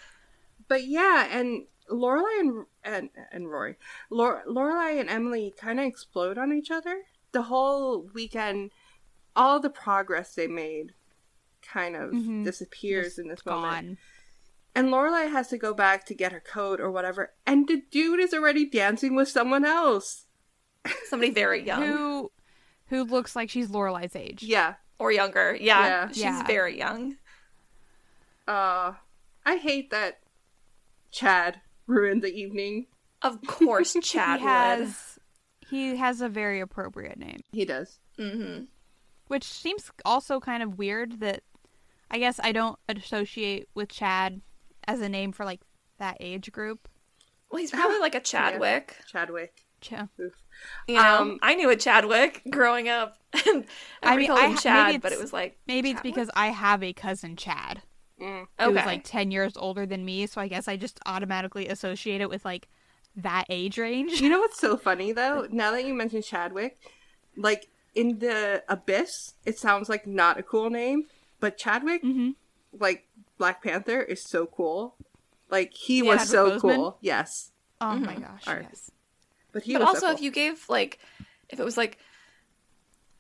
[0.69, 3.77] but yeah, and Lorelai and and and Rory,
[4.11, 7.03] Lore, Lorelai and Emily kind of explode on each other.
[7.33, 8.71] The whole weekend,
[9.37, 10.95] all the progress they made,
[11.63, 12.45] kind of Mhm.
[12.45, 13.99] disappears in this moment.
[14.75, 18.21] And Lorelai has to go back to get her coat or whatever, and the dude
[18.21, 20.27] is already dancing with someone else.
[21.09, 22.33] Somebody very young Who
[22.87, 24.43] who looks like she's Lorelai's age.
[24.43, 24.75] Yeah.
[25.01, 25.57] Or younger.
[25.61, 26.09] Yeah, Yeah.
[26.09, 26.47] she's Yeah.
[26.47, 27.17] very young.
[28.47, 28.93] Uh,
[29.45, 30.21] I hate that
[31.11, 32.87] Chad ruined the evening.
[33.23, 35.19] Of course, Chad he has
[35.69, 37.41] he has a very appropriate name.
[37.53, 37.99] He does.
[38.19, 38.65] Mm-hmm.
[39.29, 41.43] Which seems also kind of weird that
[42.11, 44.41] I guess I don't associate with Chad
[44.87, 45.61] as a name for like
[45.99, 46.89] that age group.
[47.51, 48.97] Well, he's probably like a Chadwick.
[49.07, 49.65] Chadwick.
[49.81, 50.35] Ch- Oof.
[50.87, 53.17] You know, Um, I knew a Chadwick growing up.
[53.47, 53.65] and
[54.03, 56.31] I I mean, called I him Chad, maybe but it was like Maybe it's because
[56.35, 57.83] I have a cousin Chad
[58.21, 58.47] Mm.
[58.59, 58.85] who's okay.
[58.85, 62.45] like 10 years older than me, so I guess I just automatically associate it with
[62.45, 62.69] like
[63.17, 64.21] that age range.
[64.21, 65.47] You know what's so funny though?
[65.51, 66.79] Now that you mentioned Chadwick,
[67.37, 71.07] like in the Abyss, it sounds like not a cool name,
[71.41, 72.35] but Chadwick, Mhm.
[72.79, 73.07] like
[73.39, 74.97] Black Panther, is so cool.
[75.49, 76.61] Like he Yeah, was so Boseman?
[76.61, 76.99] cool.
[77.01, 78.67] Yes, Oh my gosh, Alright.
[78.69, 78.91] yes.
[79.53, 80.99] But he but was also, so if you gave like,
[81.49, 81.99] if it was like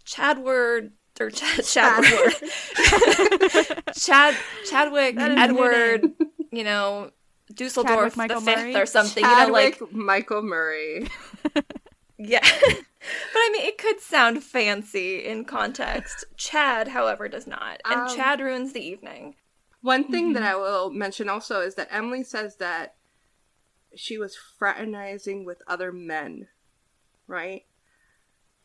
[0.04, 2.34] Chadward or Ch- Chadward,
[3.96, 4.34] Chad
[4.68, 6.12] Chadwick That is a new Edward,
[6.50, 7.10] you know,
[7.52, 8.76] Dusseldorf Chadwick the fifth Murray?
[8.76, 9.24] or something.
[9.24, 11.08] You know, like Michael Murray.
[12.18, 12.40] yeah.
[12.42, 12.84] but
[13.36, 16.24] I mean, it could sound fancy in context.
[16.36, 19.34] Chad, however, does not, and Um, Chad ruins the evening.
[19.82, 20.32] One thing Mm-hmm.
[20.34, 22.94] that I will mention also is that Emily says that
[23.94, 26.48] she was fraternizing with other men,
[27.26, 27.64] right?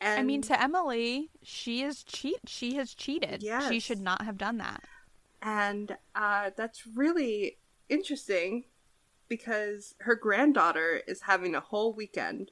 [0.01, 2.39] And I mean, to Emily, she is cheat.
[2.47, 3.41] She has cheated.
[3.69, 4.83] She should not have done that.
[5.41, 7.57] and uh, that's really
[7.89, 8.65] interesting
[9.27, 12.51] because her granddaughter is having a whole weekend.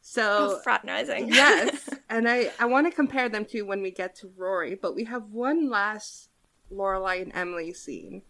[0.00, 1.28] So Of fraternizing.
[1.32, 4.94] yes, and I I want to compare them to when we get to Rory, but
[4.94, 6.30] we have one last
[6.72, 8.22] Lorelai and Emily scene.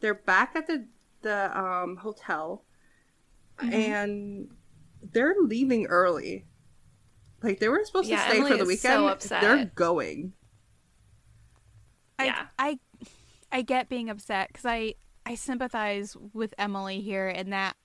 [0.00, 0.86] They're back at the
[1.22, 2.64] the um, hotel,
[3.60, 4.48] and
[5.12, 6.44] they're leaving early.
[7.42, 9.10] Like they were supposed Yeah, to stay Emily for the is so weekend.
[9.10, 9.40] upset.
[9.42, 10.32] They're going.
[12.18, 12.46] I, Yeah.
[12.58, 12.78] I,
[13.52, 14.94] I get being upset because I,
[15.24, 17.76] I sympathize with Emily here in that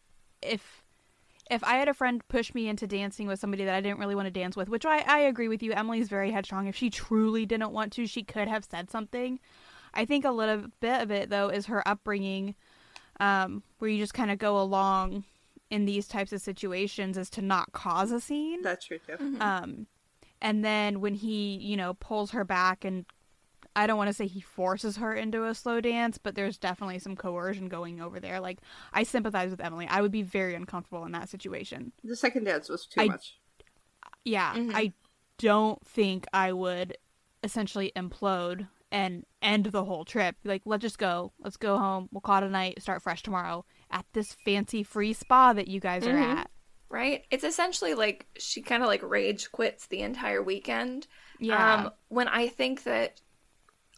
[0.42, 0.84] if,
[1.52, 4.16] if I had a friend push me into dancing with somebody that I didn't really
[4.16, 6.66] want to dance with, which I, I agree with you, Emily's very headstrong.
[6.68, 9.40] If she truly didn't want to, she could have said something.
[9.94, 12.56] I think a little bit of it though is her upbringing,
[13.20, 15.24] um, where you just kind of go along
[15.70, 18.62] in these types of situations is to not cause a scene.
[18.62, 19.14] That's true too.
[19.14, 19.42] Mm-hmm.
[19.42, 19.88] Um,
[20.42, 23.06] and then when he, you know, pulls her back and
[23.76, 27.00] I don't want to say he forces her into a slow dance, but there's definitely
[27.00, 28.40] some coercion going over there.
[28.40, 28.60] Like
[28.94, 29.88] I sympathize with Emily.
[29.90, 31.92] I would be very uncomfortable in that situation.
[32.04, 33.38] The second dance was too I- much.
[34.26, 34.72] Yeah, Mhm.
[34.76, 34.94] I
[35.40, 36.98] don't think I would
[37.44, 40.36] essentially implode and end the whole trip.
[40.46, 41.34] Like, let's just go.
[41.40, 42.08] Let's go home.
[42.12, 42.82] We'll call it a night.
[42.82, 46.36] Start fresh tomorrow at this fancy free spa that you guys are Mhm.
[46.38, 46.50] at.
[46.90, 47.26] right?
[47.32, 51.08] It's essentially like she kind of like rage quits the entire weekend.
[51.40, 51.86] Yeah.
[51.86, 53.20] Um, when I think that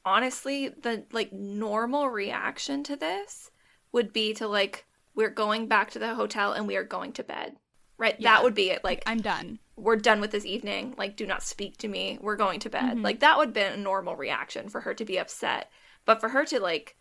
[0.05, 3.51] honestly, the like normal reaction to this
[3.91, 7.23] would be to like we're going back to the hotel and we are going to
[7.23, 7.57] bed.
[7.97, 8.15] Right?
[8.17, 8.35] Yeah.
[8.35, 8.81] That would be it.
[8.83, 9.59] Like I'm done.
[9.75, 10.95] We're done with this evening.
[10.97, 12.17] Like do not speak to me.
[12.21, 12.97] We're going to bed.
[12.97, 13.03] Mhm.
[13.03, 15.69] Like that would have been a normal reaction for her to be upset.
[16.05, 16.95] But for her to like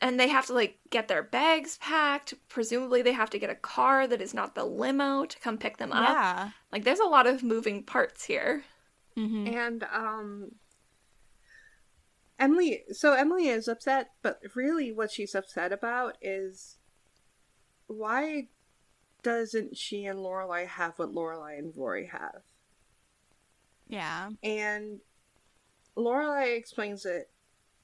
[0.00, 2.34] and they have to like get their bags packed.
[2.48, 5.76] Presumably they have to get a car that is not the limo to come pick
[5.76, 6.08] them up.
[6.08, 6.50] Yeah.
[6.72, 8.64] Like there's a lot of moving parts here.
[9.14, 10.52] hmm And um
[12.38, 16.78] Emily so Emily is upset, but really what she's upset about is
[17.86, 18.48] why
[19.22, 22.42] doesn't she and Lorelai have what Lorelai and Rory have?
[23.86, 24.30] Yeah.
[24.42, 25.00] And
[25.96, 27.26] Lorelai explains that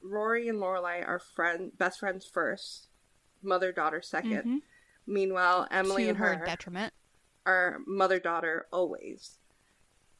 [0.03, 2.89] Rory and Lorelai are friend best friends first,
[3.43, 4.62] mother daughter 2nd Mhm.
[5.07, 6.93] Meanwhile, Emily to and her her detriment.
[7.47, 9.39] are mother daughter always.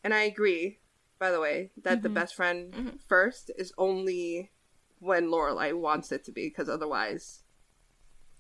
[0.03, 0.81] And I agree,
[1.19, 2.15] by the way, that the Mhm.
[2.15, 3.01] best friend Mhm.
[3.07, 4.53] first is only
[4.99, 7.43] when Lorelai wants it to be, because otherwise,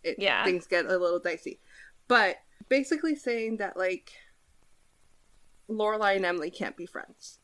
[0.03, 0.43] it Yeah.
[0.45, 1.61] things get a little dicey.
[2.07, 4.13] But basically saying that like
[5.69, 7.39] Lorelai and Emily can't be friends.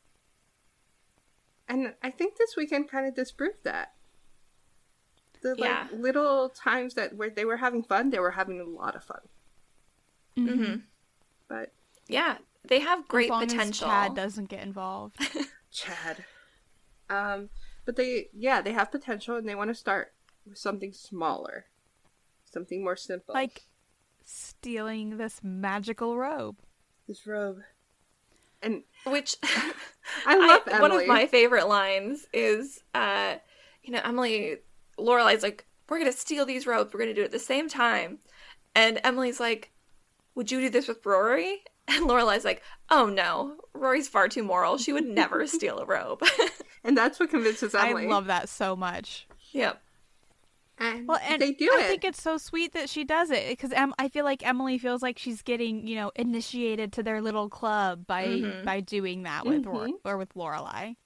[1.68, 3.92] And I think this weekend kind of disproved that.
[5.42, 5.88] The like Yeah.
[5.92, 9.20] little times that where they were having fun, they were having a lot of fun.
[10.36, 10.74] Mm-hmm.
[11.48, 11.72] But
[12.08, 13.88] Yeah, they have great as long potential.
[13.90, 15.16] As Chad doesn't get involved.
[15.72, 16.24] Chad.
[17.10, 17.50] Um,
[17.84, 20.12] but they, yeah, they have potential and they want to start
[20.46, 21.66] with something smaller,
[22.44, 23.34] something more simple.
[23.34, 23.62] like
[24.24, 26.56] stealing this magical robe.
[27.06, 27.58] this robe.
[28.62, 29.36] And Which
[30.26, 33.36] I love I- One of my favorite lines is, uh,
[33.82, 34.56] you know, Emily,
[34.98, 36.92] Lorelai's like, "We're gonna steal these robes.
[36.94, 38.20] We're gonna do it at the same time,"
[38.74, 39.70] and Emily's like,
[40.34, 44.78] "Would you do this with Rory?" And Lorelai's like, "Oh no, Rory's far too moral.
[44.78, 46.22] She would never steal a robe."
[46.82, 48.06] and that's what convinces Emily.
[48.06, 49.26] I love that so much.
[49.52, 49.82] yep.
[50.78, 51.86] And, Well, and they do I it.
[51.86, 55.02] think it's so sweet that she does it because em- I feel like Emily feels
[55.02, 58.64] like she's getting, you know, initiated to their little club by Mhm.
[58.64, 59.92] by doing that with Ro- Mhm.
[60.04, 60.96] or with Lorelai.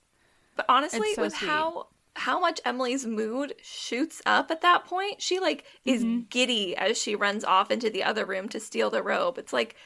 [0.56, 1.48] But honestly, It's so with sweet.
[1.48, 6.28] how how much Emily's mood shoots up at that point, she like is Mhm.
[6.30, 9.38] giddy as she runs off into the other room to steal the robe.
[9.38, 9.76] It's like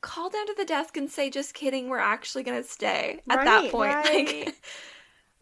[0.00, 3.70] call down to the desk and say, "Just kidding, we're actually gonna stay." At that
[3.70, 4.46] point, right.
[4.46, 4.62] like,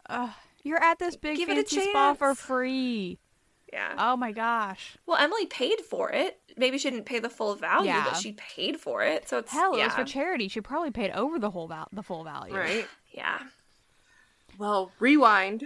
[0.09, 0.29] Ugh,
[0.63, 3.17] you're at this big Give it a fancy spa for free.
[3.75, 3.93] Yeah.
[3.97, 4.95] Oh my gosh.
[5.05, 6.39] Well, Emily paid for it.
[6.55, 8.05] Maybe she didn't pay the full value, Yeah.
[8.05, 9.27] but she paid for it.
[9.27, 10.47] So it's Hell, it was for charity.
[10.47, 12.55] She probably paid over the whole val- the full value.
[12.55, 12.87] right.
[13.11, 13.39] yeah.
[14.57, 15.65] Well, rewind.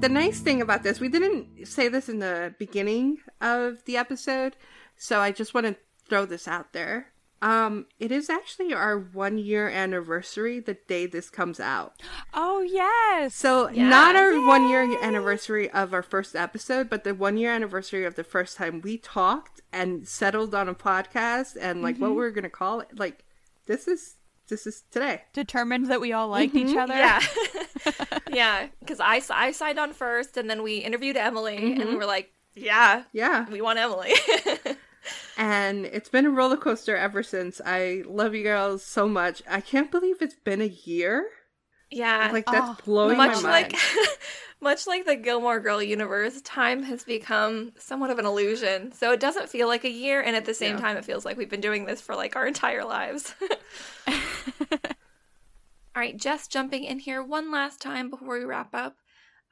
[0.00, 4.56] The nice thing about this, we didn't say this in the beginning of the episode,
[4.96, 5.76] so I just want to
[6.12, 7.06] throw this out there.
[7.40, 11.94] Um, it is actually our one year anniversary the day this comes out.
[12.34, 13.34] Oh yes.
[13.34, 13.88] So Yeah.
[13.88, 18.14] not our one year anniversary of our first episode, but the one year anniversary of
[18.14, 22.30] the first time we talked and settled on a podcast and like what we are
[22.30, 22.96] gonna call it.
[22.98, 23.24] Like
[23.66, 24.16] this is
[24.48, 25.22] this is today.
[25.32, 26.92] determined that we all liked each other.
[26.92, 27.88] Mm-hmm.
[28.02, 28.18] Yeah.
[28.30, 28.66] yeah.
[28.80, 32.30] Because I, I signed on first, and then we interviewed Emily, and we were like,
[32.54, 33.48] yeah, Yeah.
[33.50, 34.12] we want Emily.
[35.36, 37.60] And it's been a roller coaster ever since.
[37.64, 39.42] I love you girls so much.
[39.48, 41.28] I can't believe it's been a year.
[41.90, 42.28] yeah.
[42.30, 43.74] Like that's Oh, blowing my much mind.
[43.74, 43.76] like
[44.60, 48.92] much like the Gilmore Girl universe, time has become somewhat of an illusion.
[48.92, 50.80] So it doesn't feel like a year, and at the same Yeah.
[50.80, 53.34] time, it feels like we've been doing this for like our entire lives.
[55.94, 58.96] All right, just jumping in here one last time before we wrap up.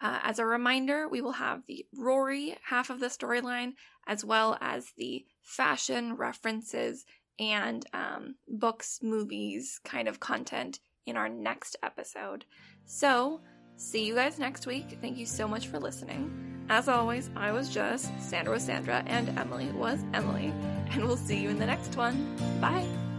[0.01, 3.75] Uh, as a reminder, we will have the Rory half of the storyline,
[4.07, 7.05] as well as the fashion references
[7.39, 12.45] and um, books, movies kind of content in our next episode.
[12.85, 13.41] So,
[13.77, 14.99] see you guys next week.
[15.01, 16.67] Thank you so much for listening.
[16.69, 20.53] As always, I was Jess, Sandra was Sandra, and Emily was Emily.
[20.91, 22.37] And we'll see you in the next one.
[22.61, 23.10] Bye.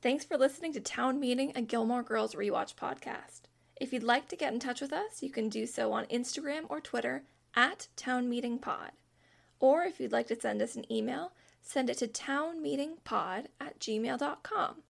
[0.00, 3.40] Thanks for listening to Town Meeting, a Gilmore Girls rewatch podcast.
[3.80, 6.66] If you'd like to get in touch with us, you can do so on Instagram
[6.68, 7.24] or Twitter
[7.56, 8.92] at Town Meeting Pod.
[9.58, 11.32] Or if you'd like to send us an email,
[11.62, 14.82] send it to townmeetingpod at gmail.com.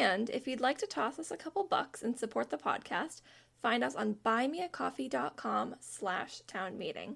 [0.00, 3.22] And if you'd like to toss us a couple bucks and support the podcast,
[3.62, 7.14] find us on buymeacoffee.com slash townmeeting.